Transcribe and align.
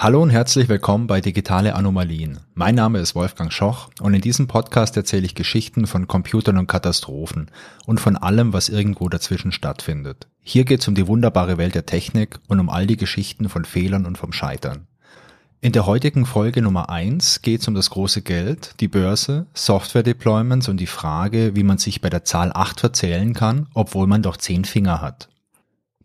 Hallo 0.00 0.22
und 0.22 0.30
herzlich 0.30 0.68
willkommen 0.68 1.08
bei 1.08 1.20
Digitale 1.20 1.74
Anomalien. 1.74 2.38
Mein 2.54 2.76
Name 2.76 3.00
ist 3.00 3.16
Wolfgang 3.16 3.52
Schoch 3.52 3.90
und 4.00 4.14
in 4.14 4.20
diesem 4.20 4.46
Podcast 4.46 4.96
erzähle 4.96 5.26
ich 5.26 5.34
Geschichten 5.34 5.88
von 5.88 6.06
Computern 6.06 6.56
und 6.56 6.68
Katastrophen 6.68 7.50
und 7.84 7.98
von 7.98 8.16
allem, 8.16 8.52
was 8.52 8.68
irgendwo 8.68 9.08
dazwischen 9.08 9.50
stattfindet. 9.50 10.28
Hier 10.40 10.64
geht 10.64 10.82
es 10.82 10.86
um 10.86 10.94
die 10.94 11.08
wunderbare 11.08 11.58
Welt 11.58 11.74
der 11.74 11.84
Technik 11.84 12.38
und 12.46 12.60
um 12.60 12.70
all 12.70 12.86
die 12.86 12.96
Geschichten 12.96 13.48
von 13.48 13.64
Fehlern 13.64 14.06
und 14.06 14.16
vom 14.16 14.32
Scheitern. 14.32 14.86
In 15.60 15.72
der 15.72 15.86
heutigen 15.86 16.26
Folge 16.26 16.62
Nummer 16.62 16.90
eins 16.90 17.42
geht 17.42 17.62
es 17.62 17.66
um 17.66 17.74
das 17.74 17.90
große 17.90 18.22
Geld, 18.22 18.76
die 18.78 18.86
Börse, 18.86 19.48
Software-Deployments 19.54 20.68
und 20.68 20.76
die 20.76 20.86
Frage, 20.86 21.56
wie 21.56 21.64
man 21.64 21.78
sich 21.78 22.00
bei 22.00 22.08
der 22.08 22.22
Zahl 22.22 22.52
8 22.54 22.78
verzählen 22.78 23.34
kann, 23.34 23.66
obwohl 23.74 24.06
man 24.06 24.22
doch 24.22 24.36
10 24.36 24.64
Finger 24.64 25.00
hat. 25.00 25.28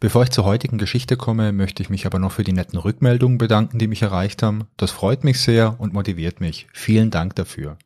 Bevor 0.03 0.23
ich 0.23 0.31
zur 0.31 0.43
heutigen 0.43 0.77
Geschichte 0.77 1.15
komme, 1.15 1.53
möchte 1.53 1.81
ich 1.81 1.89
mich 1.89 2.05
aber 2.05 2.19
noch 2.19 2.33
für 2.33 2.43
die 2.43 2.51
netten 2.51 2.77
Rückmeldungen 2.77 3.37
bedanken, 3.37 3.79
die 3.79 3.87
mich 3.87 4.01
erreicht 4.01 4.43
haben. 4.43 4.65
Das 4.75 4.91
freut 4.91 5.23
mich 5.23 5.39
sehr 5.39 5.79
und 5.79 5.93
motiviert 5.93 6.41
mich. 6.41 6.67
Vielen 6.73 7.09
Dank 7.09 7.37
dafür. 7.37 7.77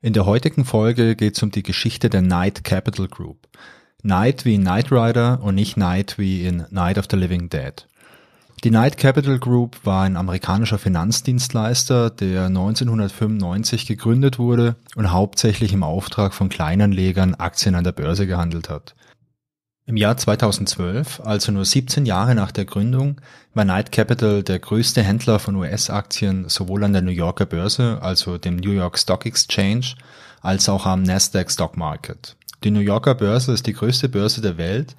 In 0.00 0.12
der 0.12 0.26
heutigen 0.26 0.64
Folge 0.64 1.14
geht 1.14 1.36
es 1.36 1.42
um 1.44 1.52
die 1.52 1.62
Geschichte 1.62 2.10
der 2.10 2.20
Knight 2.20 2.64
Capital 2.64 3.06
Group. 3.06 3.46
Knight 4.00 4.44
wie 4.44 4.56
in 4.56 4.62
Knight 4.62 4.90
Rider 4.90 5.40
und 5.40 5.54
nicht 5.54 5.74
Knight 5.74 6.18
wie 6.18 6.44
in 6.44 6.64
Night 6.70 6.98
of 6.98 7.04
the 7.08 7.16
Living 7.16 7.48
Dead. 7.48 7.86
Die 8.64 8.70
Knight 8.70 8.96
Capital 8.96 9.38
Group 9.38 9.76
war 9.84 10.02
ein 10.02 10.16
amerikanischer 10.16 10.78
Finanzdienstleister, 10.78 12.10
der 12.10 12.46
1995 12.46 13.86
gegründet 13.86 14.40
wurde 14.40 14.74
und 14.96 15.12
hauptsächlich 15.12 15.72
im 15.72 15.84
Auftrag 15.84 16.34
von 16.34 16.48
Kleinanlegern 16.48 17.36
Aktien 17.36 17.76
an 17.76 17.84
der 17.84 17.92
Börse 17.92 18.26
gehandelt 18.26 18.68
hat. 18.68 18.96
Im 19.84 19.96
Jahr 19.96 20.16
2012, 20.16 21.20
also 21.24 21.50
nur 21.50 21.64
17 21.64 22.06
Jahre 22.06 22.36
nach 22.36 22.52
der 22.52 22.64
Gründung, 22.64 23.20
war 23.52 23.64
Knight 23.64 23.90
Capital 23.90 24.44
der 24.44 24.60
größte 24.60 25.02
Händler 25.02 25.40
von 25.40 25.56
US-Aktien 25.56 26.48
sowohl 26.48 26.84
an 26.84 26.92
der 26.92 27.02
New 27.02 27.10
Yorker 27.10 27.46
Börse, 27.46 27.98
also 28.00 28.38
dem 28.38 28.56
New 28.56 28.70
York 28.70 28.96
Stock 28.96 29.26
Exchange, 29.26 29.96
als 30.40 30.68
auch 30.68 30.86
am 30.86 31.02
Nasdaq 31.02 31.50
Stock 31.50 31.76
Market. 31.76 32.36
Die 32.62 32.70
New 32.70 32.78
Yorker 32.78 33.16
Börse 33.16 33.52
ist 33.52 33.66
die 33.66 33.72
größte 33.72 34.08
Börse 34.08 34.40
der 34.40 34.56
Welt 34.56 34.94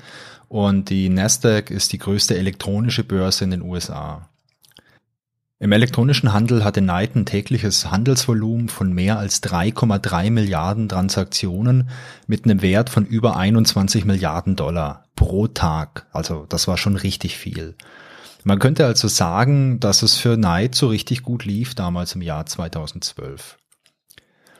und 0.49 0.89
die 0.89 1.07
Nasdaq 1.07 1.71
ist 1.71 1.93
die 1.93 1.97
größte 1.97 2.37
elektronische 2.37 3.05
Börse 3.05 3.45
in 3.45 3.51
den 3.51 3.61
USA. 3.61 4.27
Im 5.59 5.71
elektronischen 5.71 6.33
Handel 6.33 6.63
hatte 6.63 6.81
Knight 6.81 7.15
ein 7.15 7.25
tägliches 7.25 7.89
Handelsvolumen 7.89 8.67
von 8.69 8.91
mehr 8.91 9.17
als 9.17 9.41
3,3 9.43 10.29
Milliarden 10.29 10.89
Transaktionen 10.89 11.89
mit 12.27 12.45
einem 12.45 12.61
Wert 12.61 12.89
von 12.89 13.05
über 13.05 13.37
21 13.37 14.03
Milliarden 14.03 14.55
Dollar 14.55 15.05
pro 15.15 15.47
Tag. 15.47 16.07
Also 16.11 16.45
das 16.49 16.67
war 16.67 16.77
schon 16.77 16.95
richtig 16.95 17.37
viel. 17.37 17.75
Man 18.43 18.59
könnte 18.59 18.85
also 18.85 19.07
sagen, 19.07 19.79
dass 19.79 20.03
es 20.03 20.17
für 20.17 20.35
Knight 20.35 20.75
so 20.75 20.87
richtig 20.87 21.23
gut 21.23 21.45
lief 21.45 21.75
damals 21.75 22.13
im 22.13 22.21
Jahr 22.21 22.45
2012. 22.45 23.57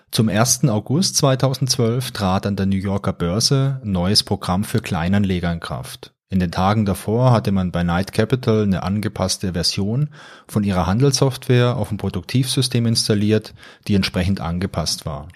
Zum 0.09 0.29
1. 0.29 0.65
August 0.69 1.17
2012 1.17 2.11
trat 2.11 2.45
an 2.45 2.55
der 2.55 2.67
New 2.67 2.77
Yorker 2.77 3.13
Börse 3.13 3.81
ein 3.83 3.91
neues 3.91 4.23
Programm 4.23 4.63
für 4.63 4.79
Kleinanleger 4.79 5.51
in 5.51 5.59
Kraft. 5.59 6.13
In 6.33 6.39
den 6.39 6.49
Tagen 6.49 6.83
davor 6.83 7.31
hatte 7.31 7.51
man 7.51 7.71
bei 7.71 7.83
Knight 7.83 8.11
Capital 8.11 8.63
eine 8.63 8.81
angepasste 8.81 9.53
Version 9.53 10.09
von 10.47 10.63
ihrer 10.63 10.87
Handelssoftware 10.87 11.77
auf 11.77 11.89
dem 11.89 11.99
Produktivsystem 11.99 12.87
installiert, 12.87 13.53
die 13.87 13.93
entsprechend 13.93 14.41
angepasst 14.41 15.05
war. 15.05 15.27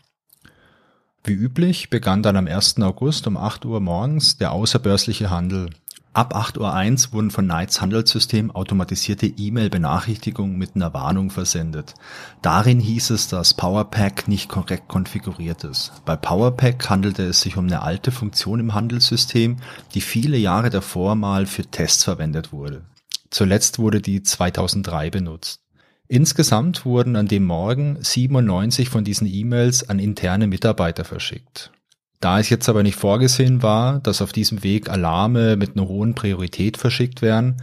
Wie 1.24 1.34
üblich 1.34 1.92
begann 1.92 2.24
dann 2.24 2.36
am 2.36 2.48
1. 2.48 2.82
August 2.82 3.28
um 3.28 3.38
8 3.38 3.64
Uhr 3.66 3.80
morgens 3.80 4.40
der 4.40 4.52
außerbörsliche 4.54 5.30
Handel 5.30 5.70
Ab 6.18 6.36
8.01 6.36 7.10
Uhr 7.10 7.14
wurden 7.14 7.30
von 7.30 7.46
Knights 7.46 7.80
Handelssystem 7.80 8.50
automatisierte 8.50 9.28
E-Mail-Benachrichtigungen 9.28 10.58
mit 10.58 10.72
einer 10.74 10.92
Warnung 10.96 11.30
versendet. 11.30 11.94
Darin 12.42 12.80
hieß 12.80 13.12
es, 13.12 13.28
dass 13.28 13.54
PowerPack 13.54 14.28
nicht 14.28 14.50
korrekt 14.50 14.88
konfiguriert 14.88 15.64
ist. 15.64 15.92
Bei 16.06 16.16
PowerPack 16.16 16.90
handelte 16.90 17.22
es 17.28 17.42
sich 17.42 17.56
um 17.56 17.68
eine 17.68 17.84
alte 17.84 18.10
Funktion 18.10 18.60
im 18.60 18.74
Handelssystem, 18.74 19.58
die 19.94 20.02
viele 20.02 20.38
Jahre 20.38 20.72
davor 20.72 21.14
mal 21.14 21.46
für 21.46 21.68
Tests 21.68 22.06
verwendet 22.06 22.52
wurde. 22.52 22.86
Zuletzt 23.30 23.78
wurde 23.78 24.02
die 24.02 24.24
2003 24.24 25.12
benutzt. 25.12 25.60
Insgesamt 26.08 26.84
wurden 26.84 27.16
an 27.16 27.28
dem 27.28 27.46
Morgen 27.46 28.00
97 28.02 28.90
von 28.90 29.04
diesen 29.04 29.28
E-Mails 29.28 29.88
an 29.88 30.00
interne 30.00 30.48
Mitarbeiter 30.48 31.06
verschickt. 31.06 31.72
Da 32.20 32.40
es 32.40 32.50
jetzt 32.50 32.68
aber 32.68 32.84
nicht 32.84 32.96
vorgesehen 32.96 33.62
war, 33.62 34.00
dass 34.00 34.22
auf 34.22 34.32
diesem 34.32 34.64
Weg 34.64 34.90
Alarme 34.90 35.56
mit 35.56 35.76
einer 35.76 35.88
hohen 35.88 36.16
Priorität 36.16 36.78
verschickt 36.78 37.22
werden, 37.22 37.58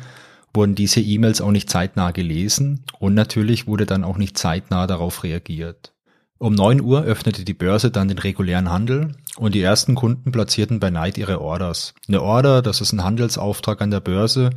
wurden 0.53 0.77
diese 0.77 1.01
E-Mails 1.01 1.41
auch 1.41 1.51
nicht 1.51 1.69
zeitnah 1.69 2.13
gelesen 2.13 2.85
und 3.01 3.15
natürlich 3.15 3.67
wurde 3.67 3.87
dann 3.87 4.05
auch 4.05 4.17
nicht 4.17 4.39
zeitnah 4.39 4.87
darauf 4.87 5.25
reagiert. 5.25 5.93
Um 6.39 6.53
9 6.53 6.81
Uhr 6.81 7.03
öffnete 7.03 7.45
die 7.45 7.55
Börse 7.55 7.91
dann 7.91 8.09
den 8.09 8.19
regulären 8.19 8.71
Handel 8.71 9.17
und 9.37 9.55
die 9.55 9.63
ersten 9.63 9.95
Kunden 9.95 10.31
platzierten 10.31 10.79
bei 10.79 10.91
Knight 10.91 11.19
ihre 11.19 11.41
Orders. 11.41 11.95
Eine 12.07 12.23
Order, 12.23 12.63
das 12.63 12.81
ist 12.81 12.93
ein 12.93 13.03
Handelsauftrag 13.03 13.81
an 13.81 13.91
der 13.91 14.01
Börse, 14.01 14.51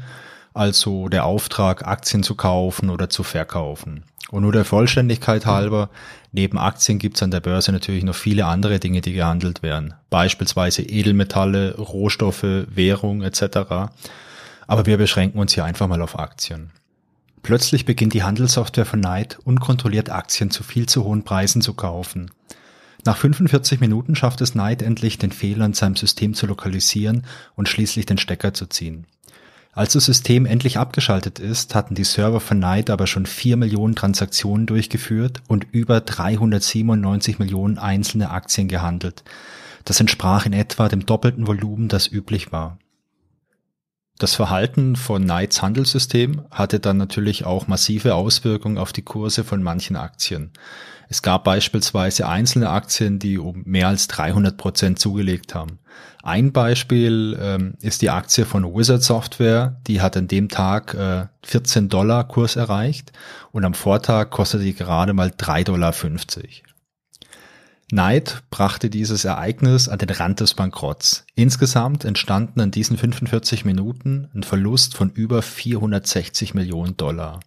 also 0.53 1.07
der 1.07 1.25
Auftrag, 1.25 1.87
Aktien 1.87 2.23
zu 2.23 2.35
kaufen 2.35 2.89
oder 2.89 3.09
zu 3.09 3.23
verkaufen. 3.23 4.03
Und 4.29 4.43
nur 4.43 4.51
der 4.51 4.65
Vollständigkeit 4.65 5.45
halber, 5.45 5.89
neben 6.33 6.57
Aktien 6.57 6.99
gibt's 6.99 7.23
an 7.23 7.31
der 7.31 7.39
Börse 7.39 7.71
natürlich 7.71 8.03
noch 8.03 8.15
viele 8.15 8.45
andere 8.45 8.79
Dinge, 8.79 9.01
die 9.01 9.13
gehandelt 9.13 9.63
werden. 9.63 9.93
Beispielsweise 10.09 10.81
Edelmetalle, 10.81 11.75
Rohstoffe, 11.77 12.43
Währung 12.43 13.21
etc. 13.21 13.89
Aber 14.67 14.85
wir 14.85 14.97
beschränken 14.97 15.39
uns 15.39 15.53
hier 15.53 15.63
einfach 15.63 15.87
mal 15.87 16.01
auf 16.01 16.19
Aktien. 16.19 16.71
Plötzlich 17.41 17.85
beginnt 17.85 18.13
die 18.13 18.23
Handelssoftware 18.23 18.85
von 18.85 18.99
Knight 18.99 19.39
unkontrolliert 19.45 20.09
Aktien 20.09 20.51
zu 20.51 20.63
viel 20.63 20.87
zu 20.87 21.05
hohen 21.05 21.23
Preisen 21.23 21.61
zu 21.61 21.73
kaufen. 21.73 22.31
Nach 23.05 23.15
45 23.15 23.79
Minuten 23.79 24.17
schafft 24.17 24.41
es 24.41 24.51
Knight 24.51 24.81
endlich, 24.81 25.17
den 25.17 25.31
Fehler 25.31 25.65
in 25.65 25.73
seinem 25.73 25.95
System 25.95 26.33
zu 26.33 26.45
lokalisieren 26.45 27.25
und 27.55 27.69
schließlich 27.69 28.05
den 28.05 28.17
Stecker 28.17 28.53
zu 28.53 28.65
ziehen. 28.65 29.05
Als 29.77 29.93
das 29.93 30.05
System 30.05 30.47
endlich 30.47 30.79
abgeschaltet 30.79 31.37
ist, 31.37 31.75
hatten 31.75 31.93
die 31.93 32.03
Server 32.03 32.39
von 32.39 32.57
Knight 32.57 32.89
aber 32.89 33.05
schon 33.05 33.27
4 33.27 33.57
Millionen 33.57 33.93
Transaktionen 33.93 34.65
durchgeführt 34.65 35.43
und 35.47 35.67
über 35.71 36.01
397 36.01 37.37
Millionen 37.37 37.77
einzelne 37.77 38.31
Aktien 38.31 38.69
gehandelt. 38.69 39.23
Das 39.85 39.99
entsprach 39.99 40.47
in 40.47 40.53
etwa 40.53 40.89
dem 40.89 41.05
doppelten 41.05 41.45
Volumen, 41.45 41.89
das 41.89 42.11
üblich 42.11 42.51
war. 42.51 42.79
Das 44.17 44.33
Verhalten 44.33 44.95
von 44.95 45.25
Knights 45.25 45.61
Handelssystem 45.61 46.41
hatte 46.49 46.79
dann 46.79 46.97
natürlich 46.97 47.45
auch 47.45 47.67
massive 47.67 48.15
Auswirkungen 48.15 48.79
auf 48.79 48.93
die 48.93 49.03
Kurse 49.03 49.43
von 49.43 49.61
manchen 49.61 49.95
Aktien. 49.95 50.49
Es 51.09 51.21
gab 51.21 51.43
beispielsweise 51.43 52.27
einzelne 52.27 52.69
Aktien, 52.69 53.19
die 53.19 53.37
um 53.37 53.63
mehr 53.65 53.87
als 53.87 54.07
300 54.07 54.57
Prozent 54.57 54.99
zugelegt 54.99 55.55
haben. 55.55 55.79
Ein 56.23 56.51
Beispiel 56.51 57.37
ähm, 57.41 57.75
ist 57.81 58.01
die 58.01 58.09
Aktie 58.09 58.45
von 58.45 58.65
Wizard 58.75 59.01
Software, 59.01 59.79
die 59.87 60.01
hat 60.01 60.17
an 60.17 60.27
dem 60.27 60.49
Tag 60.49 60.93
äh, 60.93 61.27
14 61.43 61.87
Dollar 61.87 62.27
Kurs 62.27 62.57
erreicht 62.57 63.13
und 63.51 63.63
am 63.63 63.73
Vortag 63.73 64.29
kostete 64.29 64.63
die 64.63 64.73
gerade 64.73 65.13
mal 65.13 65.29
3,50 65.29 65.63
Dollar. 65.63 65.93
Knight 67.89 68.43
brachte 68.49 68.89
dieses 68.89 69.23
Ereignis 69.23 69.87
an 69.87 69.99
den 69.99 70.09
Rand 70.09 70.41
des 70.41 70.55
Bankrotts. 70.55 71.25
Insgesamt 71.35 72.03
entstanden 72.03 72.59
in 72.59 72.71
diesen 72.71 72.97
45 72.97 73.63
Minuten 73.63 74.27
ein 74.35 74.43
Verlust 74.43 74.93
von 74.93 75.09
über 75.09 75.41
460 75.41 76.53
Millionen 76.53 76.97
Dollar. 76.97 77.39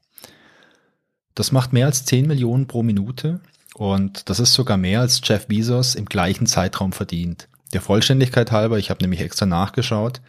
Das 1.41 1.53
macht 1.53 1.73
mehr 1.73 1.87
als 1.87 2.05
10 2.05 2.27
Millionen 2.27 2.67
pro 2.67 2.83
Minute 2.83 3.41
und 3.73 4.29
das 4.29 4.41
ist 4.41 4.53
sogar 4.53 4.77
mehr 4.77 5.01
als 5.01 5.23
Jeff 5.25 5.47
Bezos 5.47 5.95
im 5.95 6.05
gleichen 6.05 6.45
Zeitraum 6.45 6.93
verdient. 6.93 7.49
Der 7.73 7.81
Vollständigkeit 7.81 8.53
halber, 8.53 8.77
ich 8.77 8.91
habe 8.91 9.03
nämlich 9.03 9.23
extra 9.23 9.47
nachgeschaut, 9.47 10.21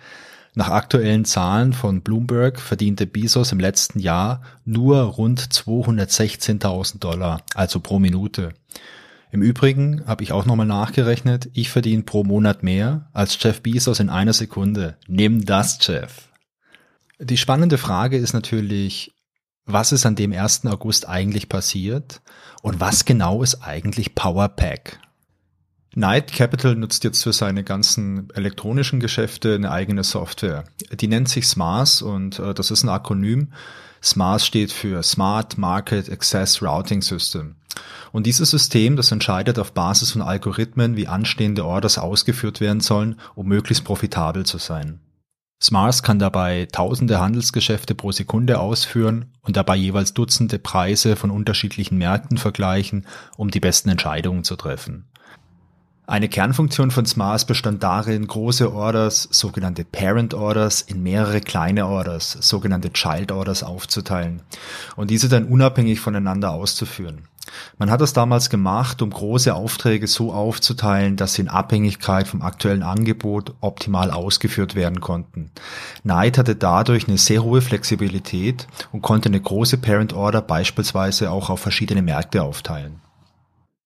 nach 0.55 0.69
aktuellen 0.69 1.25
Zahlen 1.25 1.73
von 1.73 1.99
Bloomberg 1.99 2.61
verdiente 2.61 3.07
Bezos 3.07 3.51
im 3.51 3.59
letzten 3.59 3.99
Jahr 3.99 4.41
nur 4.63 5.01
rund 5.01 5.41
216.000 5.41 6.99
Dollar, 6.99 7.41
also 7.55 7.81
pro 7.81 7.99
Minute. 7.99 8.53
Im 9.33 9.41
Übrigen 9.41 10.07
habe 10.07 10.23
ich 10.23 10.31
auch 10.31 10.45
nochmal 10.45 10.65
nachgerechnet, 10.65 11.49
ich 11.51 11.71
verdiene 11.71 12.03
pro 12.03 12.23
Monat 12.23 12.63
mehr 12.63 13.09
als 13.11 13.37
Jeff 13.37 13.61
Bezos 13.61 13.99
in 13.99 14.09
einer 14.09 14.31
Sekunde. 14.31 14.95
Nimm 15.09 15.43
das, 15.43 15.77
Jeff. 15.85 16.29
Die 17.19 17.35
spannende 17.35 17.77
Frage 17.77 18.15
ist 18.15 18.31
natürlich, 18.31 19.11
was 19.65 19.91
ist 19.91 20.05
an 20.05 20.15
dem 20.15 20.33
1. 20.33 20.65
August 20.65 21.07
eigentlich 21.07 21.49
passiert 21.49 22.21
und 22.61 22.79
was 22.79 23.05
genau 23.05 23.43
ist 23.43 23.61
eigentlich 23.61 24.15
PowerPack? 24.15 24.99
Knight 25.93 26.31
Capital 26.31 26.75
nutzt 26.75 27.03
jetzt 27.03 27.23
für 27.23 27.33
seine 27.33 27.65
ganzen 27.65 28.29
elektronischen 28.33 29.01
Geschäfte 29.01 29.55
eine 29.55 29.71
eigene 29.71 30.05
Software. 30.05 30.63
Die 30.93 31.07
nennt 31.07 31.27
sich 31.27 31.47
SMARS 31.47 32.01
und 32.01 32.39
äh, 32.39 32.53
das 32.53 32.71
ist 32.71 32.83
ein 32.83 32.89
Akronym. 32.89 33.51
SMARS 34.01 34.45
steht 34.45 34.71
für 34.71 35.03
Smart 35.03 35.57
Market 35.57 36.09
Access 36.09 36.61
Routing 36.61 37.01
System. 37.01 37.55
Und 38.13 38.25
dieses 38.25 38.51
System, 38.51 38.95
das 38.95 39.11
entscheidet 39.11 39.59
auf 39.59 39.73
Basis 39.73 40.11
von 40.11 40.21
Algorithmen, 40.21 40.95
wie 40.95 41.07
anstehende 41.07 41.65
Orders 41.65 41.97
ausgeführt 41.97 42.61
werden 42.61 42.79
sollen, 42.79 43.19
um 43.35 43.47
möglichst 43.47 43.83
profitabel 43.83 44.45
zu 44.45 44.57
sein. 44.57 44.99
Smars 45.61 46.01
kann 46.01 46.17
dabei 46.17 46.67
tausende 46.71 47.19
Handelsgeschäfte 47.19 47.93
pro 47.93 48.11
Sekunde 48.11 48.59
ausführen 48.59 49.25
und 49.41 49.57
dabei 49.57 49.75
jeweils 49.75 50.13
Dutzende 50.13 50.57
Preise 50.57 51.15
von 51.15 51.29
unterschiedlichen 51.29 51.99
Märkten 51.99 52.37
vergleichen, 52.37 53.05
um 53.37 53.51
die 53.51 53.59
besten 53.59 53.89
Entscheidungen 53.89 54.43
zu 54.43 54.55
treffen. 54.55 55.05
Eine 56.07 56.29
Kernfunktion 56.29 56.91
von 56.91 57.05
Smars 57.05 57.45
bestand 57.45 57.83
darin, 57.83 58.25
große 58.27 58.73
Orders, 58.73 59.29
sogenannte 59.31 59.85
Parent 59.85 60.33
Orders, 60.33 60.81
in 60.81 61.03
mehrere 61.03 61.41
kleine 61.41 61.85
Orders, 61.85 62.31
sogenannte 62.41 62.91
Child 62.91 63.31
Orders 63.31 63.63
aufzuteilen 63.63 64.41
und 64.95 65.09
diese 65.09 65.29
dann 65.29 65.45
unabhängig 65.45 65.99
voneinander 65.99 66.51
auszuführen. 66.51 67.27
Man 67.77 67.89
hat 67.89 68.01
das 68.01 68.13
damals 68.13 68.49
gemacht, 68.49 69.01
um 69.01 69.09
große 69.09 69.53
Aufträge 69.53 70.07
so 70.07 70.31
aufzuteilen, 70.31 71.17
dass 71.17 71.33
sie 71.33 71.43
in 71.43 71.47
Abhängigkeit 71.47 72.27
vom 72.27 72.41
aktuellen 72.41 72.83
Angebot 72.83 73.53
optimal 73.61 74.11
ausgeführt 74.11 74.75
werden 74.75 75.01
konnten. 75.01 75.51
Knight 76.03 76.37
hatte 76.37 76.55
dadurch 76.55 77.07
eine 77.07 77.17
sehr 77.17 77.43
hohe 77.43 77.61
Flexibilität 77.61 78.67
und 78.91 79.01
konnte 79.01 79.29
eine 79.29 79.41
große 79.41 79.77
Parent 79.77 80.13
Order 80.13 80.41
beispielsweise 80.41 81.31
auch 81.31 81.49
auf 81.49 81.59
verschiedene 81.59 82.01
Märkte 82.01 82.43
aufteilen. 82.43 83.01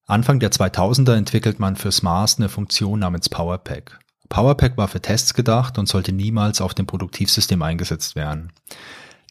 Anfang 0.07 0.39
der 0.39 0.51
2000er 0.51 1.15
entwickelt 1.15 1.59
man 1.59 1.75
für 1.75 1.91
SMARS 1.91 2.37
eine 2.37 2.49
Funktion 2.49 2.99
namens 2.99 3.27
PowerPack. 3.29 3.99
PowerPack 4.29 4.77
war 4.77 4.87
für 4.87 5.01
Tests 5.01 5.33
gedacht 5.33 5.77
und 5.77 5.87
sollte 5.87 6.11
niemals 6.11 6.61
auf 6.61 6.73
dem 6.73 6.85
Produktivsystem 6.85 7.61
eingesetzt 7.61 8.15
werden. 8.15 8.51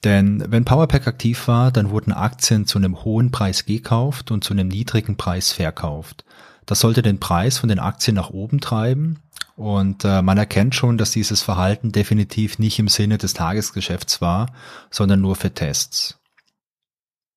Denn 0.05 0.45
wenn 0.49 0.67
Powerpack 0.67 1.07
aktiv 1.07 1.49
war, 1.49 1.73
dann 1.73 1.91
wurden 1.91 2.13
Aktien 2.13 2.67
zu 2.67 2.79
einem 2.79 3.05
hohen 3.05 3.31
Preis 3.31 3.65
gekauft 3.65 4.31
und 4.31 4.45
zu 4.45 4.53
einem 4.53 4.69
niedrigen 4.69 5.17
Preis 5.17 5.53
verkauft. 5.53 6.25
Das 6.67 6.81
sollte 6.81 7.03
den 7.03 7.21
Preis 7.21 7.59
von 7.59 7.69
den 7.69 7.79
Aktien 7.79 8.15
nach 8.15 8.31
oben 8.31 8.61
treiben 8.61 9.21
und 9.57 10.05
äh, 10.05 10.23
man 10.23 10.39
erkennt 10.39 10.75
schon, 10.75 10.99
dass 10.99 11.11
dieses 11.11 11.43
Verhalten 11.43 11.93
definitiv 11.93 12.59
nicht 12.59 12.79
im 12.79 12.89
Sinne 12.89 13.19
des 13.19 13.35
Tagesgeschäfts 13.35 14.21
war, 14.21 14.53
sondern 14.91 15.21
nur 15.21 15.37
für 15.37 15.53
Tests. 15.53 16.19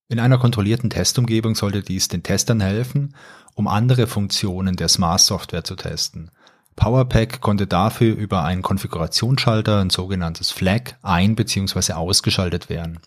In 0.10 0.20
einer 0.20 0.38
kontrollierten 0.38 0.90
Testumgebung 0.90 1.56
sollte 1.56 1.82
dies 1.82 2.08
den 2.08 2.24
Testern 2.24 2.62
helfen, 2.62 3.16
um 3.56 3.68
andere 3.68 4.08
Funktionen 4.08 4.76
der 4.76 4.88
Smart 4.88 5.20
Software 5.20 5.64
zu 5.64 5.76
testen. 5.76 6.32
PowerPack 6.78 7.42
konnte 7.42 7.68
dafür 7.68 8.16
über 8.16 8.44
einen 8.46 8.62
Konfigurationsschalter, 8.62 9.82
ein 9.82 9.90
sogenanntes 9.90 10.52
Flag, 10.52 10.94
ein- 11.02 11.36
bzw. 11.36 11.94
ausgeschaltet 11.94 12.70
werden. 12.70 13.00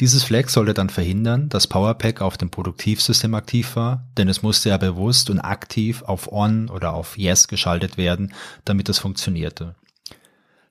Dieses 0.00 0.22
Flag 0.22 0.48
sollte 0.48 0.74
dann 0.74 0.90
verhindern, 0.90 1.48
dass 1.48 1.66
PowerPack 1.66 2.20
auf 2.20 2.36
dem 2.36 2.50
Produktivsystem 2.50 3.34
aktiv 3.34 3.74
war, 3.74 4.06
denn 4.16 4.28
es 4.28 4.42
musste 4.42 4.68
ja 4.68 4.76
bewusst 4.76 5.30
und 5.30 5.40
aktiv 5.40 6.02
auf 6.02 6.30
On 6.30 6.68
oder 6.68 6.92
auf 6.92 7.16
Yes 7.18 7.48
geschaltet 7.48 7.96
werden, 7.96 8.34
damit 8.64 8.88
es 8.88 8.98
funktionierte. 8.98 9.74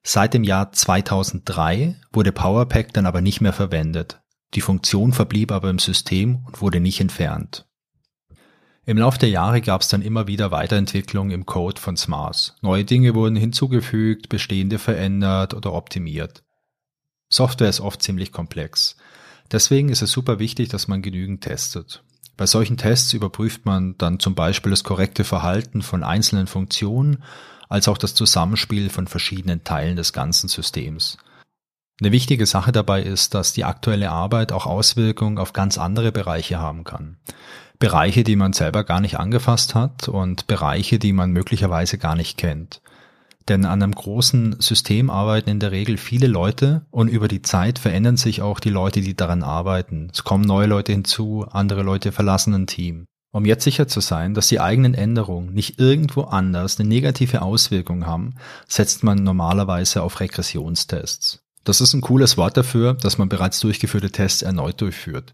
Seit 0.04 0.34
dem 0.34 0.46
Jahr 0.46 0.72
2003 0.72 1.96
wurde 2.14 2.32
PowerPack 2.32 2.94
dann 2.94 3.06
aber 3.06 3.20
nicht 3.22 3.42
mehr 3.42 3.52
verwendet. 3.52 4.22
Die 4.54 4.62
Funktion 4.62 5.12
verblieb 5.12 5.52
aber 5.52 5.70
im 5.70 5.80
System 5.80 6.46
und 6.46 6.62
wurde 6.62 6.80
nicht 6.80 7.02
entfernt. 7.02 7.67
Im 8.88 8.98
Laufe 8.98 9.20
der 9.20 9.30
Jahre 9.30 9.60
gab 9.60 9.82
es 9.82 9.90
dann 9.90 10.02
immer 10.02 10.28
wieder 10.28 10.50
Weiterentwicklungen 10.52 11.32
im 11.34 11.46
Code 11.46 11.80
von 11.80 11.98
SMARS. 11.98 12.56
Neue 12.62 12.86
Dinge 12.86 13.16
wurden 13.16 13.36
hinzugefügt, 13.36 14.30
bestehende 14.30 14.80
verändert 14.80 15.54
oder 15.54 15.74
optimiert. 15.74 16.46
Software 17.28 17.68
ist 17.68 17.82
oft 17.82 18.02
ziemlich 18.02 18.32
komplex. 18.32 18.96
Deswegen 19.52 19.90
ist 19.90 20.02
es 20.02 20.14
super 20.14 20.40
wichtig, 20.40 20.70
dass 20.70 20.88
man 20.88 21.02
genügend 21.02 21.42
testet. 21.42 22.02
Bei 22.38 22.46
solchen 22.46 22.78
Tests 22.78 23.12
überprüft 23.12 23.66
man 23.66 23.98
dann 23.98 24.22
zum 24.22 24.36
Beispiel 24.36 24.70
das 24.70 24.86
korrekte 24.86 25.26
Verhalten 25.26 25.82
von 25.82 26.06
einzelnen 26.06 26.48
Funktionen, 26.48 27.24
als 27.68 27.90
auch 27.90 27.98
das 27.98 28.16
Zusammenspiel 28.16 28.90
von 28.90 29.08
verschiedenen 29.08 29.66
Teilen 29.66 29.98
des 29.98 30.14
ganzen 30.14 30.48
Systems. 30.48 31.18
Eine 32.00 32.14
wichtige 32.14 32.46
Sache 32.46 32.72
dabei 32.72 33.02
ist, 33.02 33.34
dass 33.34 33.52
die 33.52 33.66
aktuelle 33.66 34.12
Arbeit 34.12 34.54
auch 34.54 34.66
Auswirkungen 34.66 35.40
auf 35.40 35.52
ganz 35.52 35.78
andere 35.78 36.14
Bereiche 36.14 36.60
haben 36.60 36.86
kann. 36.86 37.18
Bereiche, 37.80 38.24
die 38.24 38.36
man 38.36 38.54
selber 38.54 38.84
gar 38.84 39.02
nicht 39.02 39.20
angefasst 39.20 39.76
hat 39.76 40.08
und 40.08 40.48
Bereiche, 40.48 41.00
die 41.00 41.14
man 41.14 41.32
möglicherweise 41.32 41.98
gar 41.98 42.16
nicht 42.16 42.38
kennt. 42.38 42.82
Denn 43.48 43.66
an 43.66 43.82
einem 43.82 43.94
großen 43.94 44.60
System 44.60 45.10
arbeiten 45.10 45.50
in 45.50 45.60
der 45.60 45.72
Regel 45.72 45.98
viele 45.98 46.28
Leute 46.28 46.86
und 46.92 47.08
über 47.08 47.28
die 47.28 47.42
Zeit 47.42 47.80
verändern 47.80 48.18
sich 48.18 48.42
auch 48.42 48.60
die 48.60 48.70
Leute, 48.70 49.02
die 49.02 49.16
daran 49.16 49.44
arbeiten. 49.44 50.10
Es 50.12 50.24
kommen 50.24 50.44
neue 50.44 50.68
Leute 50.68 50.92
hinzu, 50.92 51.46
andere 51.50 51.84
Leute 51.84 52.12
verlassen 52.12 52.54
ein 52.54 52.68
Team. 52.68 53.06
Um 53.32 53.46
jetzt 53.46 53.64
sicher 53.64 53.88
zu 53.88 54.00
sein, 54.00 54.34
dass 54.34 54.48
die 54.48 54.60
eigenen 54.60 54.94
Änderungen 54.94 55.54
nicht 55.54 55.80
irgendwo 55.80 56.24
anders 56.24 56.80
eine 56.80 56.90
negative 56.90 57.42
Auswirkung 57.42 58.06
haben, 58.06 58.36
setzt 58.68 59.04
man 59.04 59.24
normalerweise 59.24 60.02
auf 60.02 60.20
Regressionstests. 60.20 61.44
Das 61.68 61.82
ist 61.82 61.94
ein 61.94 62.00
cooles 62.00 62.38
Wort 62.38 62.56
dafür, 62.56 62.94
dass 62.94 63.18
man 63.18 63.28
bereits 63.28 63.60
durchgeführte 63.60 64.10
Tests 64.10 64.42
erneut 64.42 64.80
durchführt. 64.80 65.34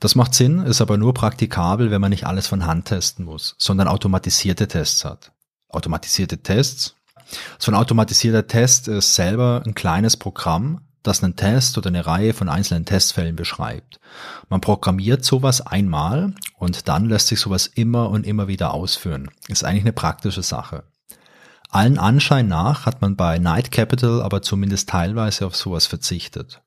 Das 0.00 0.16
macht 0.16 0.34
Sinn, 0.34 0.58
ist 0.58 0.80
aber 0.80 0.96
nur 0.96 1.14
praktikabel, 1.14 1.92
wenn 1.92 2.00
man 2.00 2.10
nicht 2.10 2.26
alles 2.26 2.48
von 2.48 2.66
Hand 2.66 2.86
testen 2.86 3.24
muss, 3.24 3.54
sondern 3.56 3.86
automatisierte 3.86 4.66
Tests 4.66 5.04
hat. 5.04 5.30
Automatisierte 5.68 6.38
Tests? 6.38 6.96
So 7.60 7.70
ein 7.70 7.76
automatisierter 7.76 8.48
Test 8.48 8.88
ist 8.88 9.14
selber 9.14 9.62
ein 9.64 9.76
kleines 9.76 10.16
Programm, 10.16 10.80
das 11.04 11.22
einen 11.22 11.36
Test 11.36 11.78
oder 11.78 11.86
eine 11.86 12.04
Reihe 12.04 12.34
von 12.34 12.48
einzelnen 12.48 12.84
Testfällen 12.84 13.36
beschreibt. 13.36 14.00
Man 14.48 14.60
programmiert 14.60 15.24
sowas 15.24 15.60
einmal 15.60 16.34
und 16.58 16.88
dann 16.88 17.08
lässt 17.08 17.28
sich 17.28 17.38
sowas 17.38 17.68
immer 17.68 18.10
und 18.10 18.26
immer 18.26 18.48
wieder 18.48 18.74
ausführen. 18.74 19.30
Ist 19.46 19.62
eigentlich 19.62 19.84
eine 19.84 19.92
praktische 19.92 20.42
Sache. 20.42 20.82
Allen 21.74 21.98
Anschein 21.98 22.46
nach 22.46 22.86
hat 22.86 23.02
man 23.02 23.16
bei 23.16 23.40
Night 23.40 23.72
Capital 23.72 24.22
aber 24.22 24.42
zumindest 24.42 24.88
teilweise 24.90 25.44
auf 25.44 25.56
sowas 25.56 25.86
verzichtet. 25.86 26.62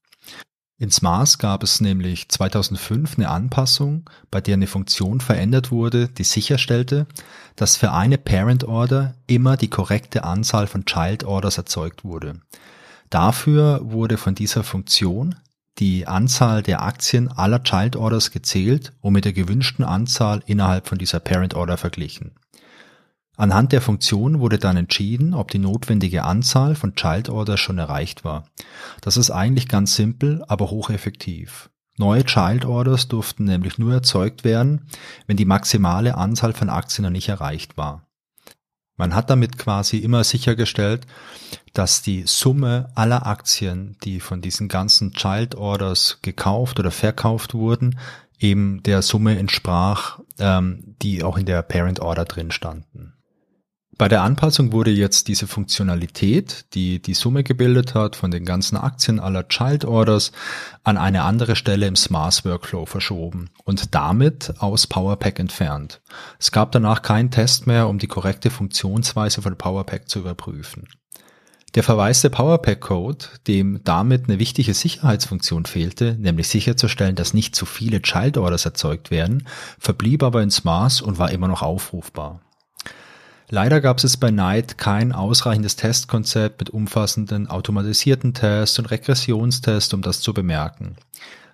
Ins 0.79 1.01
Mars 1.01 1.37
gab 1.37 1.63
es 1.63 1.79
nämlich 1.79 2.27
2005 2.27 3.17
eine 3.17 3.29
Anpassung, 3.29 4.09
bei 4.31 4.41
der 4.41 4.55
eine 4.55 4.67
Funktion 4.67 5.21
verändert 5.21 5.71
wurde, 5.71 6.09
die 6.09 6.25
sicherstellte, 6.25 7.07
dass 7.55 7.77
für 7.77 7.93
eine 7.93 8.17
Parent 8.17 8.65
Order 8.65 9.15
immer 9.27 9.55
die 9.55 9.69
korrekte 9.69 10.25
Anzahl 10.25 10.67
von 10.67 10.83
Child 10.83 11.23
Orders 11.23 11.57
erzeugt 11.57 12.03
wurde. 12.03 12.41
Dafür 13.09 13.79
wurde 13.83 14.17
von 14.17 14.35
dieser 14.35 14.65
Funktion 14.65 15.35
die 15.79 16.05
Anzahl 16.05 16.63
der 16.63 16.81
Aktien 16.81 17.29
aller 17.29 17.63
Child 17.63 17.95
Orders 17.95 18.31
gezählt 18.31 18.91
und 18.99 19.13
mit 19.13 19.23
der 19.23 19.31
gewünschten 19.31 19.85
Anzahl 19.85 20.43
innerhalb 20.47 20.89
von 20.89 20.97
dieser 20.97 21.21
Parent 21.21 21.53
Order 21.53 21.77
verglichen. 21.77 22.33
Anhand 23.37 23.71
der 23.71 23.81
Funktion 23.81 24.39
wurde 24.39 24.57
dann 24.57 24.77
entschieden, 24.77 25.35
ob 25.35 25.51
die 25.51 25.59
notwendige 25.59 26.23
Anzahl 26.23 26.73
von 26.73 26.95
Child 26.95 27.29
Orders 27.29 27.59
schon 27.59 27.77
erreicht 27.77 28.25
war. 28.25 28.45
Das 29.01 29.15
ist 29.15 29.29
eigentlich 29.29 29.67
ganz 29.67 29.95
simpel, 29.95 30.43
aber 30.47 30.71
hocheffektiv. 30.71 31.69
Neue 31.99 32.25
Child 32.25 32.65
Orders 32.65 33.07
durften 33.07 33.43
nämlich 33.43 33.77
nur 33.77 33.93
erzeugt 33.93 34.43
werden, 34.43 34.87
wenn 35.27 35.37
die 35.37 35.45
maximale 35.45 36.15
Anzahl 36.15 36.53
von 36.53 36.69
Aktien 36.69 37.03
noch 37.03 37.11
nicht 37.11 37.29
erreicht 37.29 37.77
war. 37.77 38.07
Man 38.97 39.13
hat 39.13 39.29
damit 39.29 39.59
quasi 39.59 39.99
immer 39.99 40.23
sichergestellt, 40.23 41.05
dass 41.73 42.01
die 42.01 42.23
Summe 42.25 42.89
aller 42.95 43.27
Aktien, 43.27 43.97
die 44.03 44.19
von 44.19 44.41
diesen 44.41 44.67
ganzen 44.67 45.13
Child 45.13 45.53
Orders 45.53 46.17
gekauft 46.23 46.79
oder 46.79 46.89
verkauft 46.89 47.53
wurden, 47.53 47.99
eben 48.39 48.81
der 48.81 49.03
Summe 49.03 49.37
entsprach, 49.37 50.19
ähm, 50.39 50.95
die 51.03 51.23
auch 51.23 51.37
in 51.37 51.45
der 51.45 51.61
Parent 51.61 51.99
Order 51.99 52.25
drin 52.25 52.49
standen. 52.49 53.13
Bei 53.97 54.07
der 54.07 54.21
Anpassung 54.21 54.73
wurde 54.73 54.91
jetzt 54.91 55.27
diese 55.27 55.47
Funktionalität, 55.47 56.65
die 56.75 57.01
die 57.01 57.15
Summe 57.15 57.43
gebildet 57.43 57.95
hat 57.95 58.15
von 58.15 58.29
den 58.29 58.45
ganzen 58.45 58.77
Aktien 58.77 59.19
aller 59.19 59.47
Child 59.47 59.85
Orders, 59.85 60.31
an 60.83 60.97
eine 60.97 61.23
andere 61.23 61.55
Stelle 61.55 61.87
im 61.87 61.95
Smart 61.95 62.45
Workflow 62.45 62.85
verschoben 62.85 63.49
und 63.63 63.95
damit 63.95 64.53
aus 64.59 64.85
PowerPack 64.85 65.39
entfernt. 65.39 65.99
Es 66.37 66.51
gab 66.51 66.71
danach 66.73 67.01
keinen 67.01 67.31
Test 67.31 67.65
mehr, 67.65 67.87
um 67.87 67.97
die 67.97 68.05
korrekte 68.05 68.51
Funktionsweise 68.51 69.41
von 69.41 69.57
PowerPack 69.57 70.07
zu 70.07 70.19
überprüfen. 70.19 70.87
Der 71.73 71.81
verwaiste 71.81 72.29
PowerPack-Code, 72.29 73.25
dem 73.47 73.81
damit 73.83 74.25
eine 74.25 74.37
wichtige 74.37 74.75
Sicherheitsfunktion 74.75 75.65
fehlte, 75.65 76.15
nämlich 76.19 76.49
sicherzustellen, 76.49 77.15
dass 77.15 77.33
nicht 77.33 77.55
zu 77.55 77.65
viele 77.65 78.03
Child 78.03 78.37
Orders 78.37 78.65
erzeugt 78.65 79.09
werden, 79.09 79.47
verblieb 79.79 80.21
aber 80.21 80.43
ins 80.43 80.63
Maß 80.63 81.01
und 81.01 81.17
war 81.17 81.31
immer 81.31 81.47
noch 81.47 81.63
aufrufbar. 81.63 82.41
Leider 83.49 83.79
gab 83.79 84.03
es 84.03 84.17
bei 84.17 84.29
Knight 84.29 84.77
kein 84.77 85.13
ausreichendes 85.13 85.77
Testkonzept 85.77 86.59
mit 86.59 86.69
umfassenden 86.69 87.47
automatisierten 87.47 88.33
Tests 88.33 88.77
und 88.77 88.91
Regressionstests, 88.91 89.93
um 89.93 90.01
das 90.01 90.19
zu 90.19 90.33
bemerken. 90.33 90.97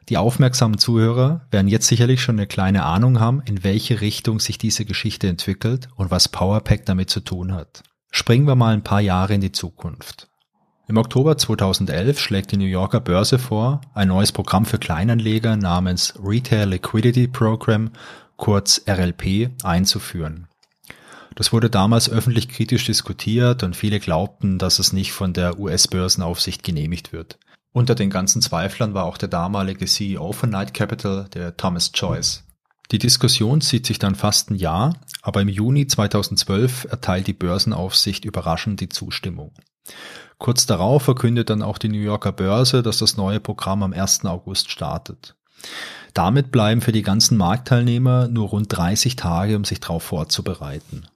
Die 0.09 0.17
aufmerksamen 0.17 0.79
Zuhörer 0.79 1.45
werden 1.51 1.67
jetzt 1.67 1.87
sicherlich 1.87 2.21
schon 2.21 2.35
eine 2.35 2.47
kleine 2.47 2.83
Ahnung 2.83 3.19
haben, 3.19 3.41
in 3.45 3.63
welche 3.63 4.01
Richtung 4.01 4.39
sich 4.39 4.57
diese 4.57 4.85
Geschichte 4.85 5.27
entwickelt 5.27 5.87
und 5.95 6.09
was 6.09 6.29
PowerPack 6.29 6.85
damit 6.87 7.11
zu 7.11 7.19
tun 7.19 7.53
hat. 7.53 7.83
Springen 8.11 8.47
wir 8.47 8.55
mal 8.55 8.73
ein 8.73 8.83
paar 8.83 9.01
Jahre 9.01 9.35
in 9.35 9.41
die 9.41 9.51
Zukunft. 9.51 10.29
Im 10.87 10.97
Oktober 10.97 11.37
2011 11.37 12.19
schlägt 12.19 12.51
die 12.51 12.57
New 12.57 12.65
Yorker 12.65 12.99
Börse 12.99 13.39
vor, 13.39 13.81
ein 13.93 14.09
neues 14.09 14.31
Programm 14.31 14.65
für 14.65 14.79
Kleinanleger 14.79 15.55
namens 15.55 16.15
Retail 16.21 16.65
Liquidity 16.69 17.27
Program, 17.27 17.91
kurz 18.35 18.81
RLP, 18.87 19.51
einzuführen. 19.63 20.47
Das 21.35 21.51
wurde 21.51 21.69
damals 21.69 22.09
öffentlich 22.09 22.47
kritisch 22.47 22.85
diskutiert 22.85 23.63
und 23.63 23.75
viele 23.75 23.99
glaubten, 23.99 24.59
dass 24.59 24.79
es 24.79 24.93
nicht 24.93 25.13
von 25.13 25.33
der 25.33 25.59
US-Börsenaufsicht 25.59 26.63
genehmigt 26.63 27.11
wird. 27.11 27.39
Unter 27.71 27.95
den 27.95 28.11
ganzen 28.11 28.41
Zweiflern 28.41 28.93
war 28.93 29.05
auch 29.05 29.17
der 29.17 29.29
damalige 29.29 29.85
CEO 29.85 30.31
von 30.31 30.49
Knight 30.49 30.73
Capital, 30.73 31.27
der 31.33 31.57
Thomas 31.57 31.91
Joyce. 31.93 32.43
Die 32.91 32.99
Diskussion 32.99 33.61
zieht 33.61 33.87
sich 33.87 33.97
dann 33.97 34.13
fast 34.13 34.51
ein 34.51 34.55
Jahr, 34.55 34.95
aber 35.23 35.41
im 35.41 35.49
Juni 35.49 35.87
2012 35.87 36.85
erteilt 36.91 37.25
die 37.25 37.33
Börsenaufsicht 37.33 38.25
überraschend 38.25 38.79
die 38.81 38.89
Zustimmung. 38.89 39.51
Kurz 40.37 40.67
darauf 40.67 41.03
verkündet 41.03 41.49
dann 41.49 41.63
auch 41.63 41.79
die 41.79 41.89
New 41.89 41.99
Yorker 41.99 42.31
Börse, 42.31 42.83
dass 42.83 42.99
das 42.99 43.17
neue 43.17 43.39
Programm 43.39 43.81
am 43.81 43.93
1. 43.93 44.25
August 44.25 44.69
startet. 44.69 45.35
Damit 46.13 46.51
bleiben 46.51 46.81
für 46.81 46.91
die 46.91 47.01
ganzen 47.01 47.37
Marktteilnehmer 47.37 48.27
nur 48.27 48.49
rund 48.49 48.67
30 48.69 49.15
Tage, 49.15 49.55
um 49.55 49.63
sich 49.63 49.79
darauf 49.79 50.03
vorzubereiten. 50.03 51.07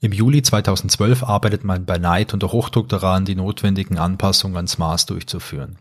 Im 0.00 0.12
Juli 0.12 0.42
2012 0.42 1.24
arbeitet 1.24 1.64
man 1.64 1.84
bei 1.84 1.98
Knight 1.98 2.32
unter 2.32 2.52
Hochdruck 2.52 2.88
daran, 2.88 3.24
die 3.24 3.34
notwendigen 3.34 3.98
Anpassungen 3.98 4.56
ans 4.56 4.78
Maß 4.78 5.06
durchzuführen. 5.06 5.78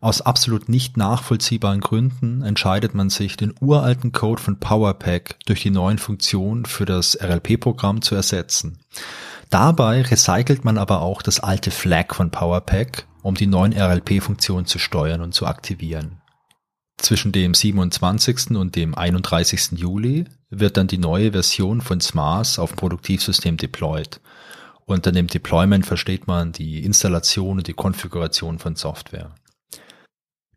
Aus 0.00 0.20
absolut 0.20 0.68
nicht 0.68 0.96
nachvollziehbaren 0.96 1.80
Gründen 1.80 2.42
entscheidet 2.42 2.94
man 2.94 3.10
sich, 3.10 3.36
den 3.36 3.52
uralten 3.60 4.12
Code 4.12 4.40
von 4.40 4.60
PowerPack 4.60 5.38
durch 5.46 5.62
die 5.62 5.70
neuen 5.70 5.98
Funktionen 5.98 6.66
für 6.66 6.84
das 6.84 7.20
RLP-Programm 7.20 8.00
zu 8.00 8.14
ersetzen. 8.14 8.78
Dabei 9.50 10.02
recycelt 10.02 10.64
man 10.64 10.78
aber 10.78 11.00
auch 11.00 11.20
das 11.20 11.40
alte 11.40 11.72
Flag 11.72 12.14
von 12.14 12.30
PowerPack, 12.30 13.06
um 13.22 13.34
die 13.34 13.48
neuen 13.48 13.72
RLP-Funktionen 13.72 14.66
zu 14.66 14.78
steuern 14.78 15.20
und 15.20 15.34
zu 15.34 15.46
aktivieren. 15.46 16.20
Zwischen 16.98 17.32
dem 17.32 17.54
27. 17.54 18.50
und 18.56 18.76
dem 18.76 18.94
31. 18.94 19.72
Juli 19.72 20.26
wird 20.50 20.76
dann 20.76 20.86
die 20.86 20.98
neue 20.98 21.32
Version 21.32 21.80
von 21.80 22.00
SMARS 22.00 22.58
auf 22.58 22.74
Produktivsystem 22.74 23.56
deployed. 23.56 24.20
Unter 24.86 25.12
dem 25.12 25.26
Deployment 25.26 25.84
versteht 25.84 26.26
man 26.26 26.52
die 26.52 26.84
Installation 26.84 27.58
und 27.58 27.66
die 27.66 27.74
Konfiguration 27.74 28.58
von 28.58 28.74
Software. 28.74 29.34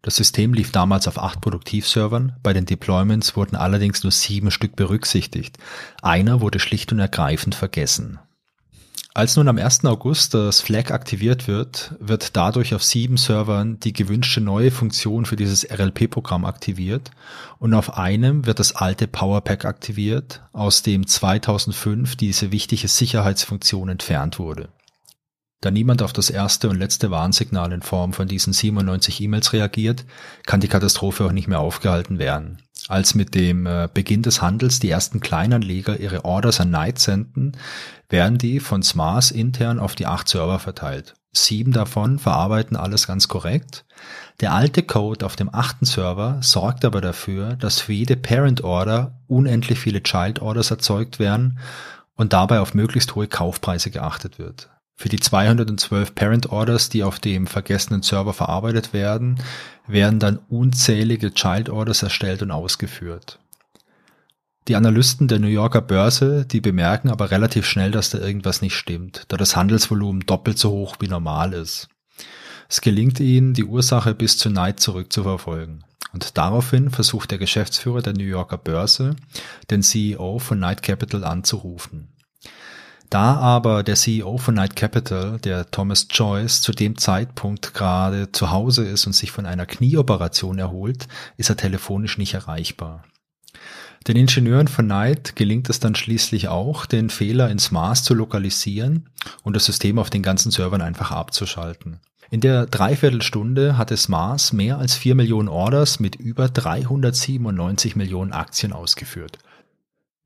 Das 0.01 0.15
System 0.15 0.53
lief 0.53 0.71
damals 0.71 1.07
auf 1.07 1.21
acht 1.21 1.41
Produktivservern, 1.41 2.37
bei 2.41 2.53
den 2.53 2.65
Deployments 2.65 3.35
wurden 3.35 3.55
allerdings 3.55 4.03
nur 4.03 4.11
sieben 4.11 4.49
Stück 4.49 4.75
berücksichtigt. 4.75 5.57
Einer 6.01 6.41
wurde 6.41 6.59
schlicht 6.59 6.91
und 6.91 6.99
ergreifend 6.99 7.53
vergessen. 7.53 8.19
Als 9.13 9.35
nun 9.35 9.49
am 9.49 9.57
1. 9.57 9.83
August 9.83 10.33
das 10.33 10.61
Flag 10.61 10.89
aktiviert 10.91 11.49
wird, 11.49 11.95
wird 11.99 12.37
dadurch 12.37 12.73
auf 12.73 12.81
sieben 12.81 13.17
Servern 13.17 13.77
die 13.77 13.91
gewünschte 13.91 14.39
neue 14.39 14.71
Funktion 14.71 15.25
für 15.25 15.35
dieses 15.35 15.69
RLP-Programm 15.69 16.45
aktiviert 16.45 17.11
und 17.59 17.73
auf 17.73 17.97
einem 17.97 18.45
wird 18.45 18.59
das 18.59 18.73
alte 18.73 19.07
PowerPack 19.07 19.65
aktiviert, 19.65 20.43
aus 20.53 20.81
dem 20.81 21.07
2005 21.07 22.15
diese 22.15 22.53
wichtige 22.53 22.87
Sicherheitsfunktion 22.87 23.89
entfernt 23.89 24.39
wurde. 24.39 24.69
Da 25.59 25.71
niemand 25.71 26.01
auf 26.01 26.13
das 26.13 26.29
erste 26.29 26.69
und 26.69 26.77
letzte 26.77 27.11
Warnsignal 27.11 27.73
in 27.73 27.81
Form 27.81 28.13
von 28.13 28.29
diesen 28.29 28.53
97 28.53 29.19
E-Mails 29.19 29.51
reagiert, 29.51 30.05
kann 30.45 30.61
die 30.61 30.69
Katastrophe 30.69 31.25
auch 31.25 31.33
nicht 31.33 31.49
mehr 31.49 31.59
aufgehalten 31.59 32.17
werden. 32.17 32.61
Als 32.91 33.15
mit 33.15 33.35
dem 33.35 33.67
äh, 33.67 33.87
Beginn 33.93 34.21
des 34.21 34.41
Handels 34.41 34.81
die 34.81 34.89
ersten 34.89 35.21
Kleinanleger 35.21 36.01
ihre 36.01 36.25
Orders 36.25 36.59
an 36.59 36.67
Knight 36.67 36.99
senden, 36.99 37.53
werden 38.09 38.37
die 38.37 38.59
von 38.59 38.83
SMARS 38.83 39.31
intern 39.31 39.79
auf 39.79 39.95
die 39.95 40.07
acht 40.07 40.27
Server 40.27 40.59
verteilt. 40.59 41.13
Sieben 41.31 41.71
davon 41.71 42.19
verarbeiten 42.19 42.75
alles 42.75 43.07
ganz 43.07 43.29
korrekt. 43.29 43.85
Der 44.41 44.51
alte 44.51 44.83
Code 44.83 45.25
auf 45.25 45.37
dem 45.37 45.47
achten 45.55 45.85
Server 45.85 46.39
sorgt 46.41 46.83
aber 46.83 46.99
dafür, 46.99 47.55
dass 47.55 47.79
für 47.79 47.93
jede 47.93 48.17
Parent 48.17 48.61
Order 48.61 49.21
unendlich 49.27 49.79
viele 49.79 50.03
Child 50.03 50.41
Orders 50.41 50.69
erzeugt 50.69 51.17
werden 51.17 51.59
und 52.15 52.33
dabei 52.33 52.59
auf 52.59 52.73
möglichst 52.73 53.15
hohe 53.15 53.29
Kaufpreise 53.29 53.89
geachtet 53.89 54.37
wird. 54.37 54.69
Für 54.95 55.09
die 55.09 55.19
212 55.19 56.13
Parent 56.13 56.49
Orders, 56.51 56.89
die 56.89 57.03
auf 57.03 57.19
dem 57.19 57.47
vergessenen 57.47 58.03
Server 58.03 58.33
verarbeitet 58.33 58.93
werden, 58.93 59.39
werden 59.87 60.19
dann 60.19 60.39
unzählige 60.49 61.33
Child 61.33 61.69
Orders 61.69 62.03
erstellt 62.03 62.41
und 62.41 62.51
ausgeführt. 62.51 63.39
Die 64.67 64.75
Analysten 64.75 65.27
der 65.27 65.39
New 65.39 65.47
Yorker 65.47 65.81
Börse, 65.81 66.45
die 66.45 66.61
bemerken 66.61 67.09
aber 67.09 67.31
relativ 67.31 67.65
schnell, 67.65 67.89
dass 67.89 68.11
da 68.11 68.19
irgendwas 68.19 68.61
nicht 68.61 68.75
stimmt, 68.75 69.25
da 69.29 69.37
das 69.37 69.55
Handelsvolumen 69.55 70.25
doppelt 70.27 70.59
so 70.59 70.69
hoch 70.69 70.97
wie 70.99 71.07
normal 71.07 71.53
ist. 71.53 71.89
Es 72.69 72.79
gelingt 72.79 73.19
ihnen, 73.19 73.53
die 73.53 73.65
Ursache 73.65 74.13
bis 74.13 74.37
zu 74.37 74.49
Knight 74.49 74.79
zurückzuverfolgen. 74.79 75.83
Und 76.13 76.37
daraufhin 76.37 76.89
versucht 76.89 77.31
der 77.31 77.37
Geschäftsführer 77.37 78.01
der 78.01 78.13
New 78.13 78.23
Yorker 78.23 78.57
Börse, 78.57 79.15
den 79.69 79.81
CEO 79.81 80.39
von 80.39 80.59
Knight 80.59 80.83
Capital 80.83 81.23
anzurufen. 81.23 82.10
Da 83.11 83.35
aber 83.35 83.83
der 83.83 83.95
CEO 83.95 84.37
von 84.37 84.55
Knight 84.55 84.77
Capital, 84.77 85.37
der 85.39 85.69
Thomas 85.69 86.07
Joyce, 86.09 86.61
zu 86.61 86.71
dem 86.71 86.97
Zeitpunkt 86.97 87.73
gerade 87.73 88.31
zu 88.31 88.51
Hause 88.51 88.85
ist 88.85 89.05
und 89.05 89.11
sich 89.11 89.31
von 89.31 89.45
einer 89.45 89.65
Knieoperation 89.65 90.57
erholt, 90.57 91.09
ist 91.35 91.49
er 91.49 91.57
telefonisch 91.57 92.17
nicht 92.17 92.35
erreichbar. 92.35 93.03
Den 94.07 94.15
Ingenieuren 94.15 94.69
von 94.69 94.85
Knight 94.85 95.35
gelingt 95.35 95.69
es 95.69 95.81
dann 95.81 95.93
schließlich 95.93 96.47
auch, 96.47 96.85
den 96.85 97.09
Fehler 97.09 97.49
ins 97.51 97.69
Maß 97.69 98.05
zu 98.05 98.13
lokalisieren 98.13 99.09
und 99.43 99.57
das 99.57 99.65
System 99.65 99.99
auf 99.99 100.09
den 100.09 100.23
ganzen 100.23 100.49
Servern 100.49 100.81
einfach 100.81 101.11
abzuschalten. 101.11 101.99
In 102.29 102.39
der 102.39 102.65
Dreiviertelstunde 102.65 103.77
hat 103.77 103.91
es 103.91 104.07
Mars 104.07 104.53
mehr 104.53 104.77
als 104.77 104.95
4 104.95 105.15
Millionen 105.15 105.49
Orders 105.49 105.99
mit 105.99 106.15
über 106.15 106.47
397 106.47 107.97
Millionen 107.97 108.31
Aktien 108.31 108.71
ausgeführt. 108.71 109.37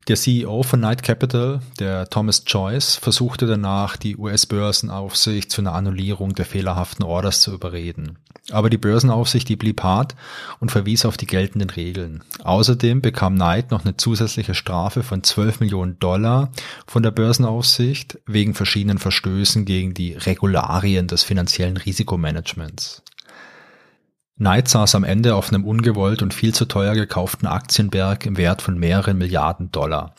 Der 0.08 0.14
CEO 0.14 0.62
von 0.62 0.78
Knight 0.78 1.02
Capital, 1.02 1.60
der 1.80 2.08
Thomas 2.08 2.44
Joyce, 2.46 2.94
versuchte 2.94 3.46
danach, 3.46 3.96
die 3.96 4.16
US-Börsenaufsicht 4.16 5.50
zu 5.50 5.60
einer 5.60 5.74
Annullierung 5.74 6.32
der 6.32 6.44
fehlerhaften 6.44 7.04
Orders 7.04 7.40
zu 7.40 7.52
überreden. 7.52 8.16
Aber 8.52 8.70
die 8.70 8.78
Börsenaufsicht, 8.78 9.48
die 9.48 9.56
blieb 9.56 9.82
hart 9.82 10.14
und 10.60 10.70
verwies 10.70 11.04
auf 11.04 11.16
die 11.16 11.26
geltenden 11.26 11.70
Regeln. 11.70 12.22
Außerdem 12.44 13.02
bekam 13.02 13.34
Knight 13.34 13.72
noch 13.72 13.84
eine 13.84 13.96
zusätzliche 13.96 14.54
Strafe 14.54 15.02
von 15.02 15.24
12 15.24 15.58
Millionen 15.58 15.98
Dollar 15.98 16.52
von 16.86 17.02
der 17.02 17.10
Börsenaufsicht 17.10 18.20
wegen 18.26 18.54
verschiedenen 18.54 18.98
Verstößen 18.98 19.64
gegen 19.64 19.92
die 19.92 20.12
Regularien 20.12 21.08
des 21.08 21.24
finanziellen 21.24 21.78
Risikomanagements. 21.78 23.02
Knight 24.38 24.68
saß 24.68 24.94
am 24.94 25.04
Ende 25.04 25.34
auf 25.34 25.48
einem 25.48 25.64
ungewollt 25.64 26.20
und 26.20 26.34
viel 26.34 26.52
zu 26.52 26.66
teuer 26.66 26.94
gekauften 26.94 27.48
Aktienberg 27.48 28.26
im 28.26 28.36
Wert 28.36 28.60
von 28.60 28.78
mehreren 28.78 29.16
Milliarden 29.16 29.72
Dollar. 29.72 30.14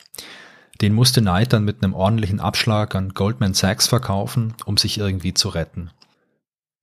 Den 0.80 0.92
musste 0.92 1.20
Knight 1.20 1.52
dann 1.52 1.64
mit 1.64 1.82
einem 1.82 1.94
ordentlichen 1.94 2.40
Abschlag 2.40 2.96
an 2.96 3.10
Goldman 3.10 3.54
Sachs 3.54 3.86
verkaufen, 3.86 4.54
um 4.64 4.76
sich 4.76 4.98
irgendwie 4.98 5.34
zu 5.34 5.48
retten. 5.48 5.90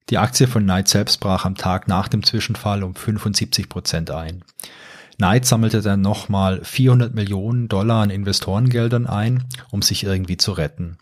Die 0.10 0.18
Aktie 0.18 0.48
von 0.48 0.64
Knight 0.64 0.88
selbst 0.88 1.20
brach 1.20 1.44
am 1.44 1.56
Tag 1.56 1.90
nach 1.90 2.08
dem 2.08 2.24
Zwischenfall 2.24 2.84
um 2.84 2.96
75 2.96 3.68
Prozent 3.68 4.12
ein. 4.12 4.46
Knight 5.18 5.46
sammelte 5.46 5.82
dann 5.82 6.02
nochmal 6.02 6.64
400 6.64 7.14
Millionen 7.14 7.68
Dollar 7.68 8.04
an 8.04 8.12
Investorengeldern 8.12 9.08
ein, 9.08 9.44
um 9.72 9.82
sich 9.82 10.04
irgendwie 10.04 10.38
zu 10.38 10.54
retten. 10.54 11.00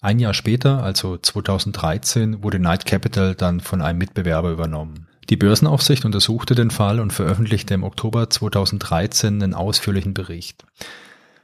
Ein 0.00 0.20
Jahr 0.20 0.34
später, 0.34 0.84
also 0.84 1.16
2013, 1.16 2.44
wurde 2.44 2.58
Knight 2.58 2.86
Capital 2.86 3.34
dann 3.34 3.58
von 3.60 3.82
einem 3.82 3.98
Mitbewerber 3.98 4.50
übernommen. 4.50 5.07
Die 5.30 5.36
Börsenaufsicht 5.36 6.04
untersuchte 6.06 6.54
den 6.54 6.70
Fall 6.70 7.00
und 7.00 7.12
veröffentlichte 7.12 7.74
im 7.74 7.84
Oktober 7.84 8.30
2013 8.30 9.42
einen 9.42 9.54
ausführlichen 9.54 10.14
Bericht. 10.14 10.64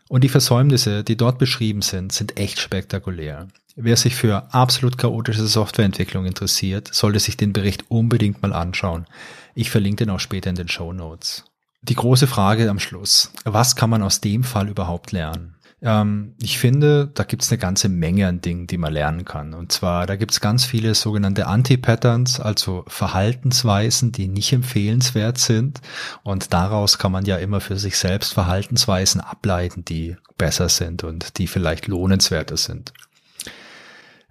Und 0.08 0.24
die 0.24 0.28
Versäumnisse, 0.28 1.04
die 1.04 1.16
dort 1.16 1.38
beschrieben 1.38 1.82
sind, 1.82 2.12
sind 2.12 2.38
echt 2.38 2.60
spektakulär. 2.60 3.48
Wer 3.76 3.96
sich 3.96 4.14
für 4.14 4.54
absolut 4.54 4.96
chaotische 4.96 5.46
Softwareentwicklung 5.46 6.24
interessiert, 6.24 6.94
sollte 6.94 7.18
sich 7.18 7.36
den 7.36 7.52
Bericht 7.52 7.84
unbedingt 7.88 8.40
mal 8.40 8.52
anschauen. 8.52 9.06
Ich 9.54 9.70
verlinke 9.70 10.04
den 10.04 10.14
auch 10.14 10.20
später 10.20 10.50
in 10.50 10.56
den 10.56 10.68
Show 10.68 10.92
Notes. 10.92 11.44
Die 11.82 11.96
große 11.96 12.26
Frage 12.26 12.70
am 12.70 12.78
Schluss. 12.78 13.32
Was 13.44 13.76
kann 13.76 13.90
man 13.90 14.02
aus 14.02 14.20
dem 14.20 14.44
Fall 14.44 14.68
überhaupt 14.68 15.12
lernen? 15.12 15.53
Ähm, 15.84 16.34
ich 16.40 16.58
finde, 16.58 17.10
da 17.14 17.24
gibt's 17.24 17.52
eine 17.52 17.58
ganze 17.58 17.90
Menge 17.90 18.26
an 18.26 18.40
Dingen, 18.40 18.66
die 18.66 18.78
man 18.78 18.92
lernen 18.92 19.26
kann. 19.26 19.52
Und 19.52 19.70
zwar, 19.70 20.06
da 20.06 20.16
gibt's 20.16 20.40
ganz 20.40 20.64
viele 20.64 20.94
sogenannte 20.94 21.46
Anti-Patterns, 21.46 22.40
also 22.40 22.84
Verhaltensweisen, 22.88 24.10
die 24.10 24.26
nicht 24.26 24.52
empfehlenswert 24.54 25.36
sind. 25.36 25.82
Und 26.22 26.54
daraus 26.54 26.98
kann 26.98 27.12
man 27.12 27.26
ja 27.26 27.36
immer 27.36 27.60
für 27.60 27.76
sich 27.76 27.98
selbst 27.98 28.32
Verhaltensweisen 28.32 29.20
ableiten, 29.20 29.84
die 29.84 30.16
besser 30.38 30.70
sind 30.70 31.04
und 31.04 31.38
die 31.38 31.46
vielleicht 31.46 31.86
lohnenswerter 31.86 32.56
sind. 32.56 32.94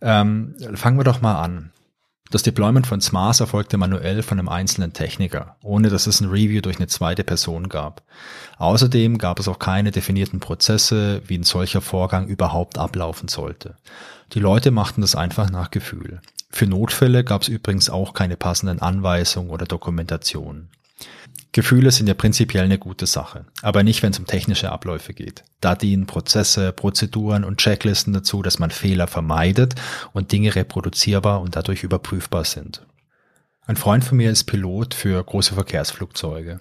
Ähm, 0.02 0.56
fangen 0.74 0.98
wir 0.98 1.06
doch 1.06 1.22
mal 1.22 1.40
an. 1.40 1.72
Das 2.32 2.42
Deployment 2.42 2.88
von 2.88 3.00
SMARS 3.00 3.42
erfolgte 3.42 3.78
manuell 3.78 4.24
von 4.24 4.40
einem 4.40 4.50
einzelnen 4.50 4.94
Techniker, 4.94 5.58
ohne 5.62 5.90
dass 5.90 6.08
es 6.08 6.20
ein 6.20 6.30
Review 6.30 6.62
durch 6.62 6.78
eine 6.78 6.88
zweite 6.88 7.24
Person 7.24 7.70
gab. 7.70 8.02
Außerdem 8.58 9.18
gab 9.18 9.40
es 9.40 9.48
auch 9.48 9.60
keine 9.60 9.92
definierten 9.92 10.40
Prozesse, 10.40 11.22
wie 11.28 11.38
ein 11.38 11.44
solcher 11.44 11.82
Vorgang 11.82 12.28
überhaupt 12.28 12.78
ablaufen 12.78 13.28
sollte. 13.28 13.76
Die 14.34 14.40
Leute 14.40 14.72
machten 14.72 15.02
das 15.02 15.16
einfach 15.16 15.50
nach 15.50 15.70
Gefühl. 15.70 16.22
Für 16.50 16.66
Notfälle 16.66 17.24
gab 17.24 17.44
es 17.44 17.50
übrigens 17.50 17.90
auch 17.90 18.14
keine 18.14 18.38
passenden 18.38 18.80
Anweisungen 18.80 19.50
oder 19.50 19.66
Dokumentationen. 19.66 20.70
Gefühle 21.52 21.92
sind 21.92 22.08
ja 22.08 22.16
prinzipiell 22.16 22.64
eine 22.64 22.80
gute 22.80 23.06
Sache, 23.06 23.46
aber 23.62 23.84
nicht, 23.84 24.02
wenn 24.02 24.12
es 24.12 24.20
um 24.20 24.26
technische 24.26 24.72
Abläufe 24.72 25.14
geht. 25.14 25.44
Da 25.62 25.76
dienen 25.76 26.08
Prozesse, 26.08 26.72
Prozeduren 26.72 27.44
und 27.44 27.60
Checklisten 27.60 28.12
dazu, 28.12 28.42
dass 28.42 28.58
man 28.58 28.72
Fehler 28.72 29.08
vermeidet 29.08 29.76
und 30.14 30.32
Dinge 30.32 30.56
reproduzierbar 30.56 31.42
und 31.42 31.56
dadurch 31.56 31.84
überprüfbar 31.84 32.44
sind. 32.44 32.86
Ein 33.66 33.78
Freund 33.78 34.04
von 34.04 34.18
mir 34.18 34.32
ist 34.32 34.44
Pilot 34.46 34.94
für 34.94 35.24
große 35.24 35.54
Verkehrsflugzeuge. 35.54 36.60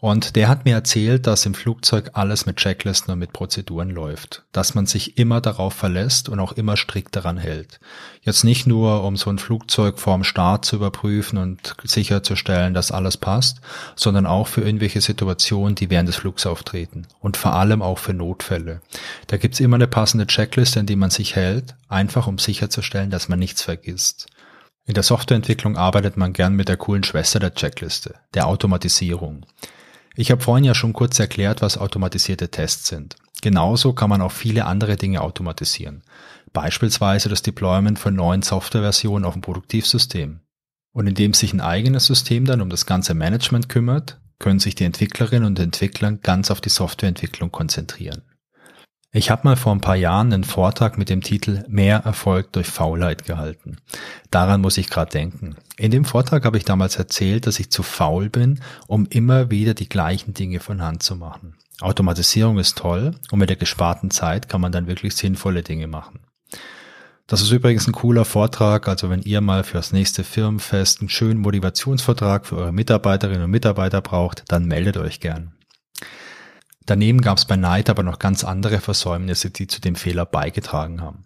Und 0.00 0.34
der 0.34 0.48
hat 0.48 0.64
mir 0.64 0.72
erzählt, 0.72 1.26
dass 1.26 1.44
im 1.44 1.52
Flugzeug 1.52 2.12
alles 2.14 2.46
mit 2.46 2.56
Checklisten 2.56 3.12
und 3.12 3.18
mit 3.18 3.34
Prozeduren 3.34 3.90
läuft, 3.90 4.44
dass 4.50 4.74
man 4.74 4.86
sich 4.86 5.18
immer 5.18 5.42
darauf 5.42 5.74
verlässt 5.74 6.30
und 6.30 6.40
auch 6.40 6.52
immer 6.52 6.78
strikt 6.78 7.14
daran 7.14 7.36
hält. 7.36 7.80
Jetzt 8.22 8.42
nicht 8.42 8.66
nur, 8.66 9.04
um 9.04 9.18
so 9.18 9.28
ein 9.28 9.38
Flugzeug 9.38 9.98
vorm 9.98 10.24
Start 10.24 10.64
zu 10.64 10.76
überprüfen 10.76 11.36
und 11.36 11.76
sicherzustellen, 11.84 12.72
dass 12.72 12.92
alles 12.92 13.18
passt, 13.18 13.60
sondern 13.94 14.24
auch 14.24 14.46
für 14.46 14.62
irgendwelche 14.62 15.02
Situationen, 15.02 15.74
die 15.74 15.90
während 15.90 16.08
des 16.08 16.16
Flugs 16.16 16.46
auftreten 16.46 17.06
und 17.20 17.36
vor 17.36 17.52
allem 17.52 17.82
auch 17.82 17.98
für 17.98 18.14
Notfälle. 18.14 18.80
Da 19.26 19.36
gibt's 19.36 19.60
immer 19.60 19.76
eine 19.76 19.86
passende 19.86 20.26
Checkliste, 20.26 20.80
an 20.80 20.86
die 20.86 20.96
man 20.96 21.10
sich 21.10 21.36
hält, 21.36 21.74
einfach 21.88 22.26
um 22.26 22.38
sicherzustellen, 22.38 23.10
dass 23.10 23.28
man 23.28 23.38
nichts 23.38 23.60
vergisst. 23.60 24.28
In 24.86 24.94
der 24.94 25.02
Softwareentwicklung 25.02 25.76
arbeitet 25.76 26.16
man 26.16 26.32
gern 26.32 26.54
mit 26.54 26.68
der 26.68 26.78
coolen 26.78 27.04
Schwester 27.04 27.38
der 27.38 27.54
Checkliste, 27.54 28.14
der 28.32 28.46
Automatisierung. 28.46 29.44
Ich 30.16 30.30
habe 30.30 30.42
vorhin 30.42 30.64
ja 30.64 30.74
schon 30.74 30.92
kurz 30.92 31.18
erklärt, 31.18 31.62
was 31.62 31.78
automatisierte 31.78 32.50
Tests 32.50 32.88
sind. 32.88 33.16
Genauso 33.42 33.92
kann 33.92 34.10
man 34.10 34.20
auch 34.20 34.32
viele 34.32 34.66
andere 34.66 34.96
Dinge 34.96 35.22
automatisieren. 35.22 36.02
Beispielsweise 36.52 37.28
das 37.28 37.42
Deployment 37.42 37.98
von 37.98 38.14
neuen 38.14 38.42
Softwareversionen 38.42 39.24
auf 39.24 39.34
dem 39.34 39.42
Produktivsystem. 39.42 40.40
Und 40.92 41.06
indem 41.06 41.32
sich 41.34 41.52
ein 41.52 41.60
eigenes 41.60 42.06
System 42.06 42.44
dann 42.44 42.60
um 42.60 42.68
das 42.68 42.84
ganze 42.84 43.14
Management 43.14 43.68
kümmert, 43.68 44.20
können 44.40 44.58
sich 44.58 44.74
die 44.74 44.84
Entwicklerinnen 44.84 45.46
und 45.46 45.58
Entwickler 45.58 46.12
ganz 46.12 46.50
auf 46.50 46.60
die 46.60 46.70
Softwareentwicklung 46.70 47.52
konzentrieren. 47.52 48.22
Ich 49.12 49.28
habe 49.28 49.42
mal 49.42 49.56
vor 49.56 49.72
ein 49.72 49.80
paar 49.80 49.96
Jahren 49.96 50.32
einen 50.32 50.44
Vortrag 50.44 50.96
mit 50.96 51.08
dem 51.08 51.20
Titel 51.20 51.64
Mehr 51.66 51.98
Erfolg 52.04 52.52
durch 52.52 52.68
Faulheit 52.68 53.24
gehalten. 53.24 53.78
Daran 54.30 54.60
muss 54.60 54.78
ich 54.78 54.88
gerade 54.88 55.10
denken. 55.10 55.56
In 55.76 55.90
dem 55.90 56.04
Vortrag 56.04 56.44
habe 56.44 56.56
ich 56.56 56.64
damals 56.64 56.94
erzählt, 56.94 57.48
dass 57.48 57.58
ich 57.58 57.70
zu 57.70 57.82
faul 57.82 58.28
bin, 58.28 58.60
um 58.86 59.06
immer 59.06 59.50
wieder 59.50 59.74
die 59.74 59.88
gleichen 59.88 60.32
Dinge 60.32 60.60
von 60.60 60.80
Hand 60.80 61.02
zu 61.02 61.16
machen. 61.16 61.56
Automatisierung 61.80 62.58
ist 62.58 62.78
toll 62.78 63.16
und 63.32 63.40
mit 63.40 63.48
der 63.48 63.56
gesparten 63.56 64.12
Zeit 64.12 64.48
kann 64.48 64.60
man 64.60 64.70
dann 64.70 64.86
wirklich 64.86 65.16
sinnvolle 65.16 65.64
Dinge 65.64 65.88
machen. 65.88 66.20
Das 67.26 67.42
ist 67.42 67.50
übrigens 67.50 67.88
ein 67.88 67.92
cooler 67.92 68.24
Vortrag, 68.24 68.86
also 68.86 69.10
wenn 69.10 69.22
ihr 69.22 69.40
mal 69.40 69.64
fürs 69.64 69.92
nächste 69.92 70.22
Firmenfest 70.22 71.00
einen 71.00 71.08
schönen 71.08 71.40
Motivationsvertrag 71.40 72.46
für 72.46 72.58
eure 72.58 72.72
Mitarbeiterinnen 72.72 73.42
und 73.42 73.50
Mitarbeiter 73.50 74.02
braucht, 74.02 74.44
dann 74.46 74.66
meldet 74.66 74.98
euch 74.98 75.18
gern. 75.18 75.52
Daneben 76.86 77.20
gab 77.20 77.38
es 77.38 77.44
bei 77.44 77.56
Knight 77.56 77.90
aber 77.90 78.02
noch 78.02 78.18
ganz 78.18 78.44
andere 78.44 78.80
Versäumnisse, 78.80 79.50
die 79.50 79.66
zu 79.66 79.80
dem 79.80 79.94
Fehler 79.94 80.26
beigetragen 80.26 81.00
haben. 81.00 81.24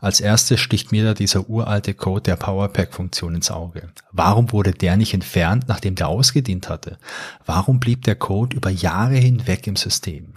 Als 0.00 0.20
erstes 0.20 0.60
sticht 0.60 0.92
mir 0.92 1.04
da 1.04 1.14
dieser 1.14 1.50
uralte 1.50 1.92
Code 1.92 2.22
der 2.22 2.36
Powerpack-Funktion 2.36 3.34
ins 3.34 3.50
Auge. 3.50 3.90
Warum 4.12 4.50
wurde 4.50 4.72
der 4.72 4.96
nicht 4.96 5.12
entfernt, 5.12 5.64
nachdem 5.68 5.94
der 5.94 6.08
ausgedient 6.08 6.70
hatte? 6.70 6.98
Warum 7.44 7.80
blieb 7.80 8.04
der 8.04 8.14
Code 8.14 8.56
über 8.56 8.70
Jahre 8.70 9.16
hinweg 9.16 9.66
im 9.66 9.76
System? 9.76 10.32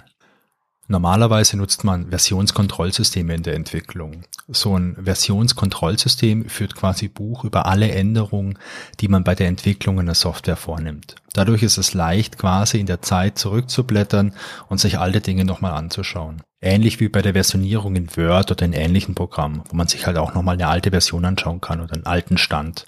Normalerweise 0.88 1.56
nutzt 1.56 1.86
man 1.86 2.10
Versionskontrollsysteme 2.10 3.34
in 3.34 3.44
der 3.44 3.56
Entwicklung. 3.56 4.24
So 4.50 4.78
ein 4.78 4.98
Versionskontrollsystem 5.02 6.50
führt 6.50 6.76
quasi 6.76 7.08
Buch 7.08 7.46
über 7.46 7.66
alle 7.68 7.90
Änderungen, 7.90 8.60
die 9.00 9.08
man 9.08 9.24
bei 9.24 9.34
der 9.34 9.48
Entwicklung 9.48 10.00
einer 10.00 10.14
Software 10.14 10.58
vornimmt. 10.58 11.16
Dadurch 11.34 11.64
ist 11.64 11.78
es 11.78 11.94
leicht, 11.94 12.38
quasi 12.38 12.80
in 12.80 12.86
der 12.86 13.02
Zeit 13.02 13.40
zurückzublättern 13.40 14.34
und 14.68 14.80
sich 14.80 15.00
alte 15.00 15.22
Dinge 15.22 15.46
nochmal 15.46 15.72
anzuschauen. 15.72 16.42
Ähnlich 16.62 17.00
wie 17.00 17.10
bei 17.10 17.22
der 17.22 17.34
Versionierung 17.34 17.96
in 17.96 18.16
Word 18.16 18.52
oder 18.52 18.66
in 18.66 18.74
ähnlichen 18.74 19.16
Programmen, 19.16 19.64
wo 19.70 19.76
man 19.76 19.88
sich 19.88 20.06
halt 20.06 20.18
auch 20.18 20.34
nochmal 20.34 20.56
eine 20.56 20.68
alte 20.68 20.92
Version 20.92 21.26
anschauen 21.26 21.62
kann 21.62 21.82
oder 21.82 21.94
einen 21.94 22.06
alten 22.06 22.38
Stand. 22.38 22.86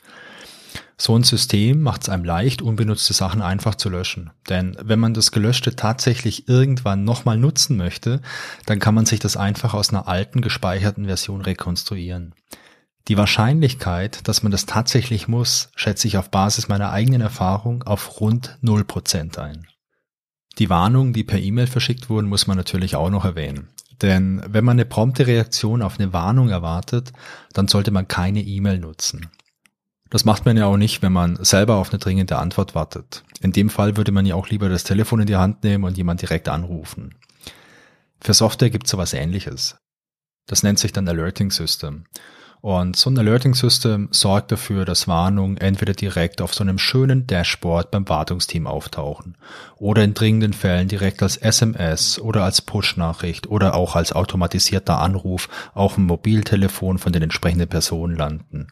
So 0.98 1.18
ein 1.18 1.24
System 1.24 1.82
macht 1.82 2.04
es 2.04 2.10
einem 2.10 2.24
leicht, 2.24 2.62
unbenutzte 2.62 3.14
Sachen 3.14 3.42
einfach 3.42 3.76
zu 3.76 3.90
löschen. 3.90 4.32
Denn 4.48 4.78
wenn 4.82 5.00
man 5.00 5.14
das 5.14 5.32
Gelöschte 5.32 5.76
tatsächlich 5.76 6.48
irgendwann 6.48 7.04
nochmal 7.04 7.38
nutzen 7.38 7.76
möchte, 7.76 8.22
dann 8.66 8.80
kann 8.80 8.96
man 8.96 9.06
sich 9.06 9.20
das 9.20 9.36
einfach 9.36 9.74
aus 9.74 9.90
einer 9.90 10.08
alten 10.08 10.40
gespeicherten 10.40 11.06
Version 11.06 11.42
rekonstruieren. 11.42 12.34
Die 13.08 13.18
Wahrscheinlichkeit, 13.18 14.28
dass 14.28 14.42
man 14.42 14.52
das 14.52 14.66
tatsächlich 14.66 15.28
muss, 15.28 15.70
schätze 15.76 16.08
ich 16.08 16.18
auf 16.18 16.32
Basis 16.32 16.70
meiner 16.70 16.92
eigenen 16.92 17.22
Erfahrung 17.22 17.84
auf 17.84 18.20
rund 18.20 18.58
0% 18.64 19.38
ein. 19.38 19.68
Die 20.58 20.70
Warnungen, 20.70 21.14
die 21.14 21.26
per 21.26 21.40
E-Mail 21.40 21.68
verschickt 21.68 22.10
wurden, 22.10 22.30
muss 22.30 22.48
man 22.48 22.58
natürlich 22.58 22.96
auch 22.96 23.10
noch 23.10 23.26
erwähnen. 23.26 23.68
Denn 24.02 24.42
wenn 24.48 24.66
man 24.66 24.78
eine 24.78 24.86
prompte 24.86 25.28
Reaktion 25.28 25.82
auf 25.82 26.00
eine 26.00 26.14
Warnung 26.14 26.50
erwartet, 26.50 27.12
dann 27.54 27.68
sollte 27.68 27.92
man 27.92 28.08
keine 28.08 28.42
E-Mail 28.42 28.80
nutzen. 28.80 29.30
Das 30.10 30.24
macht 30.24 30.46
man 30.46 30.56
ja 30.56 30.66
auch 30.66 30.78
nicht, 30.78 31.02
wenn 31.02 31.14
man 31.14 31.44
selber 31.44 31.76
auf 31.76 31.90
eine 31.90 32.00
dringende 32.00 32.38
Antwort 32.38 32.76
wartet. 32.76 33.24
In 33.42 33.52
dem 33.52 33.70
Fall 33.70 33.98
würde 33.98 34.12
man 34.12 34.26
ja 34.26 34.36
auch 34.36 34.50
lieber 34.50 34.70
das 34.70 34.84
Telefon 34.84 35.22
in 35.22 35.28
die 35.28 35.36
Hand 35.36 35.64
nehmen 35.64 35.84
und 35.84 35.98
jemand 35.98 36.22
direkt 36.22 36.48
anrufen. 36.48 37.16
Für 38.22 38.34
Software 38.34 38.70
gibt 38.70 38.86
es 38.86 38.92
sowas 38.92 39.14
ähnliches. 39.14 39.78
Das 40.48 40.64
nennt 40.64 40.80
sich 40.80 40.94
dann 40.94 41.08
Alerting 41.08 41.52
System. 41.52 42.06
Und 42.66 42.96
so 42.96 43.12
ein 43.12 43.20
Alerting 43.20 43.54
System 43.54 44.08
sorgt 44.10 44.52
dafür, 44.52 44.86
dass 44.86 45.08
Warnungen 45.08 45.58
entweder 45.58 45.94
direkt 45.94 46.42
auf 46.42 46.56
so 46.56 46.64
einem 46.64 46.80
schönen 46.80 47.28
Dashboard 47.28 47.92
beim 47.92 48.10
Wartungsteam 48.10 48.66
auftauchen 48.66 49.38
oder 49.78 50.04
in 50.04 50.16
dringenden 50.16 50.52
Fällen 50.52 50.88
direkt 50.88 51.22
als 51.22 51.38
SMS 51.38 52.18
oder 52.18 52.44
als 52.44 52.64
Push-Nachricht 52.64 53.46
oder 53.46 53.76
auch 53.76 53.96
als 53.96 54.14
automatisierter 54.14 54.98
Anruf 54.98 55.48
auf 55.76 55.94
dem 55.94 56.06
Mobiltelefon 56.06 56.98
von 56.98 57.14
den 57.14 57.22
entsprechenden 57.22 57.70
Personen 57.70 58.16
landen. 58.16 58.70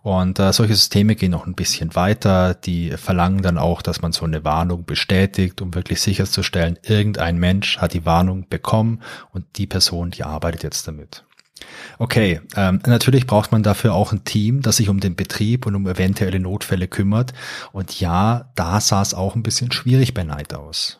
Und 0.00 0.38
äh, 0.38 0.50
solche 0.54 0.76
Systeme 0.76 1.14
gehen 1.14 1.32
noch 1.32 1.46
ein 1.46 1.54
bisschen 1.54 1.94
weiter. 1.94 2.54
Die 2.54 2.92
verlangen 2.92 3.42
dann 3.42 3.58
auch, 3.58 3.82
dass 3.82 4.00
man 4.00 4.12
so 4.12 4.24
eine 4.24 4.42
Warnung 4.42 4.86
bestätigt, 4.86 5.60
um 5.60 5.74
wirklich 5.74 6.00
sicherzustellen, 6.00 6.78
irgendein 6.82 7.36
Mensch 7.36 7.76
hat 7.76 7.92
die 7.92 8.06
Warnung 8.06 8.48
bekommen 8.48 9.02
und 9.32 9.44
die 9.56 9.66
Person, 9.66 10.12
die 10.12 10.24
arbeitet 10.24 10.62
jetzt 10.62 10.88
damit. 10.88 11.27
Okay, 11.98 12.40
ähm, 12.56 12.80
natürlich 12.86 13.26
braucht 13.26 13.50
man 13.52 13.62
dafür 13.62 13.94
auch 13.94 14.12
ein 14.12 14.24
Team, 14.24 14.62
das 14.62 14.76
sich 14.76 14.88
um 14.88 15.00
den 15.00 15.16
Betrieb 15.16 15.66
und 15.66 15.74
um 15.74 15.86
eventuelle 15.86 16.40
Notfälle 16.40 16.88
kümmert. 16.88 17.32
Und 17.72 17.98
ja, 18.00 18.50
da 18.54 18.80
sah 18.80 19.02
es 19.02 19.14
auch 19.14 19.34
ein 19.34 19.42
bisschen 19.42 19.72
schwierig 19.72 20.14
bei 20.14 20.24
Night 20.24 20.54
aus. 20.54 20.98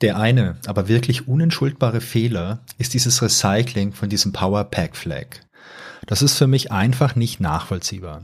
Der 0.00 0.16
eine, 0.16 0.56
aber 0.66 0.88
wirklich 0.88 1.28
unentschuldbare 1.28 2.00
Fehler 2.00 2.64
ist 2.78 2.94
dieses 2.94 3.20
Recycling 3.20 3.92
von 3.92 4.08
diesem 4.08 4.32
Power 4.32 4.64
Pack 4.64 4.96
Flag. 4.96 5.26
Das 6.06 6.22
ist 6.22 6.38
für 6.38 6.46
mich 6.46 6.72
einfach 6.72 7.14
nicht 7.14 7.40
nachvollziehbar. 7.40 8.22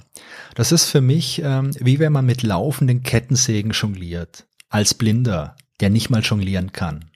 Das 0.54 0.72
ist 0.72 0.86
für 0.86 1.02
mich 1.02 1.42
ähm, 1.44 1.72
wie 1.78 1.98
wenn 1.98 2.12
man 2.12 2.24
mit 2.24 2.42
laufenden 2.42 3.02
Kettensägen 3.02 3.72
jongliert. 3.72 4.46
Als 4.70 4.94
Blinder, 4.94 5.54
der 5.80 5.90
nicht 5.90 6.08
mal 6.08 6.22
jonglieren 6.22 6.72
kann. 6.72 7.10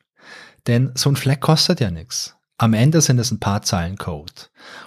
Denn 0.67 0.93
so 0.95 1.11
ein 1.11 1.17
Fleck 1.17 1.41
kostet 1.41 1.81
ja 1.81 1.91
nichts. 1.91 2.37
Am 2.63 2.75
Ende 2.75 3.01
sind 3.01 3.19
es 3.19 3.31
ein 3.31 3.41
paar 3.41 3.63
Zeilen 3.63 3.97
Code. 3.97 4.35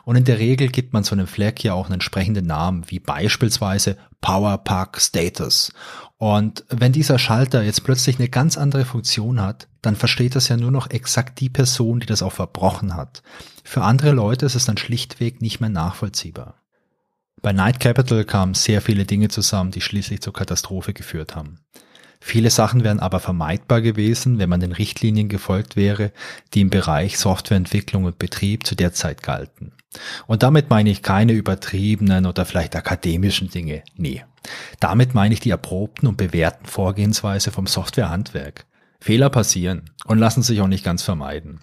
Und 0.06 0.16
in 0.16 0.26
der 0.26 0.38
Regel 0.38 0.68
gibt 0.68 0.94
man 0.94 1.04
so 1.04 1.16
einem 1.16 1.26
Flag 1.26 1.58
ja 1.64 1.74
auch 1.74 1.86
einen 1.86 1.96
entsprechenden 1.96 2.46
Namen, 2.46 2.84
wie 2.92 3.00
beispielsweise 3.00 3.98
Power 4.22 4.60
Pack 4.60 5.02
Status. 5.02 5.74
Und 6.20 6.66
wenn 6.70 6.92
dieser 6.92 7.18
Schalter 7.18 7.64
jetzt 7.64 7.84
plötzlich 7.84 8.20
eine 8.20 8.30
ganz 8.30 8.60
andere 8.60 8.86
Funktion 8.86 9.42
hat, 9.42 9.70
dann 9.82 9.96
versteht 9.96 10.36
das 10.36 10.50
ja 10.50 10.58
nur 10.58 10.70
noch 10.70 10.92
exakt 10.92 11.40
die 11.40 11.50
Person, 11.50 12.00
die 12.00 12.06
das 12.06 12.22
auch 12.22 12.34
verbrochen 12.34 12.96
hat. 12.96 13.24
Für 13.64 13.82
andere 13.82 14.12
Leute 14.12 14.46
ist 14.46 14.54
es 14.54 14.66
dann 14.66 14.78
schlichtweg 14.78 15.42
nicht 15.42 15.60
mehr 15.60 15.72
nachvollziehbar. 15.72 16.62
Bei 17.42 17.54
Night 17.54 17.80
Capital 17.80 18.24
kamen 18.24 18.54
sehr 18.54 18.82
viele 18.82 19.06
Dinge 19.06 19.30
zusammen, 19.30 19.72
die 19.72 19.82
schließlich 19.82 20.22
zur 20.22 20.34
Katastrophe 20.34 20.94
geführt 20.94 21.36
haben. 21.36 21.58
Viele 22.26 22.52
Sachen 22.52 22.86
wären 22.86 23.02
aber 23.02 23.20
vermeidbar 23.20 23.82
gewesen, 23.82 24.40
wenn 24.40 24.48
man 24.48 24.62
den 24.62 24.72
Richtlinien 24.72 25.28
gefolgt 25.28 25.76
wäre, 25.76 26.14
die 26.54 26.62
im 26.62 26.70
Bereich 26.70 27.18
Softwareentwicklung 27.18 28.06
und 28.06 28.18
Betrieb 28.18 28.66
zu 28.66 28.76
der 28.76 28.94
Zeit 28.94 29.24
galten. 29.24 29.74
Und 30.26 30.42
damit 30.42 30.70
meine 30.70 30.90
ich 30.90 31.04
keine 31.04 31.34
übertriebenen 31.34 32.26
oder 32.26 32.46
vielleicht 32.46 32.78
akademischen 32.78 33.50
Dinge. 33.50 33.84
Nee. 33.98 34.24
Damit 34.80 35.14
meine 35.14 35.34
ich 35.34 35.42
die 35.42 35.50
erprobten 35.50 36.08
und 36.08 36.16
bewährten 36.16 36.66
Vorgehensweise 36.66 37.52
vom 37.52 37.68
Softwarehandwerk. 37.68 38.66
Fehler 39.02 39.30
passieren 39.30 39.90
und 40.06 40.18
lassen 40.18 40.44
sich 40.44 40.62
auch 40.62 40.68
nicht 40.68 40.86
ganz 40.86 41.04
vermeiden. 41.04 41.60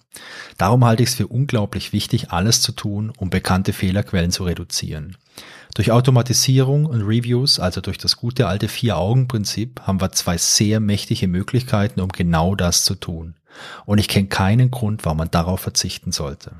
Darum 0.59 0.85
halte 0.85 1.01
ich 1.01 1.09
es 1.09 1.15
für 1.15 1.25
unglaublich 1.25 1.91
wichtig, 1.91 2.29
alles 2.29 2.61
zu 2.61 2.71
tun, 2.71 3.11
um 3.17 3.31
bekannte 3.31 3.73
Fehlerquellen 3.73 4.29
zu 4.29 4.43
reduzieren. 4.43 5.17
Durch 5.75 5.91
Automatisierung 5.91 6.85
und 6.85 7.01
Reviews, 7.01 7.59
also 7.59 7.81
durch 7.81 7.97
das 7.97 8.17
gute 8.17 8.47
alte 8.47 8.67
Vier-Augen-Prinzip, 8.67 9.81
haben 9.81 10.01
wir 10.01 10.11
zwei 10.11 10.37
sehr 10.37 10.79
mächtige 10.79 11.27
Möglichkeiten, 11.27 12.01
um 12.01 12.09
genau 12.09 12.55
das 12.55 12.83
zu 12.83 12.95
tun. 12.95 13.35
Und 13.85 13.97
ich 13.97 14.07
kenne 14.07 14.27
keinen 14.27 14.71
Grund, 14.71 15.05
warum 15.05 15.19
man 15.19 15.31
darauf 15.31 15.61
verzichten 15.61 16.11
sollte. 16.11 16.55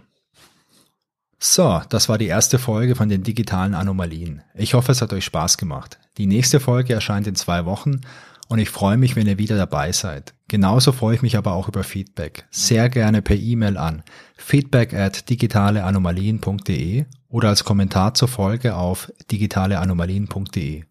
So, 1.40 1.82
das 1.90 2.08
war 2.08 2.20
die 2.20 2.28
erste 2.28 2.60
Folge 2.60 2.96
von 2.96 3.10
den 3.10 3.24
digitalen 3.24 3.74
Anomalien. 3.74 4.44
Ich 4.54 4.76
hoffe, 4.76 4.92
es 4.92 5.02
hat 5.02 5.12
euch 5.12 5.26
Spaß 5.26 5.58
gemacht. 5.58 5.98
Die 6.18 6.28
nächste 6.28 6.60
Folge 6.60 6.94
erscheint 6.94 7.26
in 7.26 7.36
zwei 7.36 7.66
Wochen 7.66 8.02
und 8.52 8.60
ich 8.60 8.70
freue 8.70 8.98
mich, 8.98 9.16
wenn 9.16 9.28
ihr 9.28 9.38
wieder 9.38 9.56
dabei 9.56 9.94
seid. 9.94 10.34
Genauso 10.50 10.92
freue 10.92 11.16
ich 11.16 11.22
mich 11.22 11.38
aber 11.38 11.54
auch 11.54 11.70
über 11.70 11.86
Feedback. 11.86 12.46
Sehr 12.52 12.90
gerne 12.90 13.22
per 13.22 13.38
E-Mail 13.38 13.78
an 13.78 14.04
feedback 14.36 14.94
at 14.94 15.30
digitaleanomalien.de 15.30 17.06
oder 17.30 17.48
als 17.48 17.64
Kommentar 17.64 18.14
zur 18.14 18.28
Folge 18.28 18.76
auf 18.76 19.10
digitaleanomalien.de. 19.32 20.84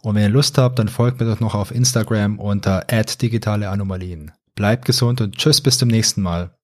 Und 0.00 0.14
wenn 0.14 0.22
ihr 0.22 0.30
Lust 0.30 0.56
habt, 0.56 0.78
dann 0.78 0.88
folgt 0.88 1.20
mir 1.20 1.26
doch 1.26 1.40
noch 1.40 1.54
auf 1.54 1.72
Instagram 1.72 2.38
unter 2.38 2.86
digitaleanomalien. 2.88 4.32
Bleibt 4.54 4.86
gesund 4.86 5.20
und 5.20 5.36
tschüss 5.36 5.60
bis 5.60 5.76
zum 5.76 5.88
nächsten 5.88 6.22
Mal. 6.22 6.54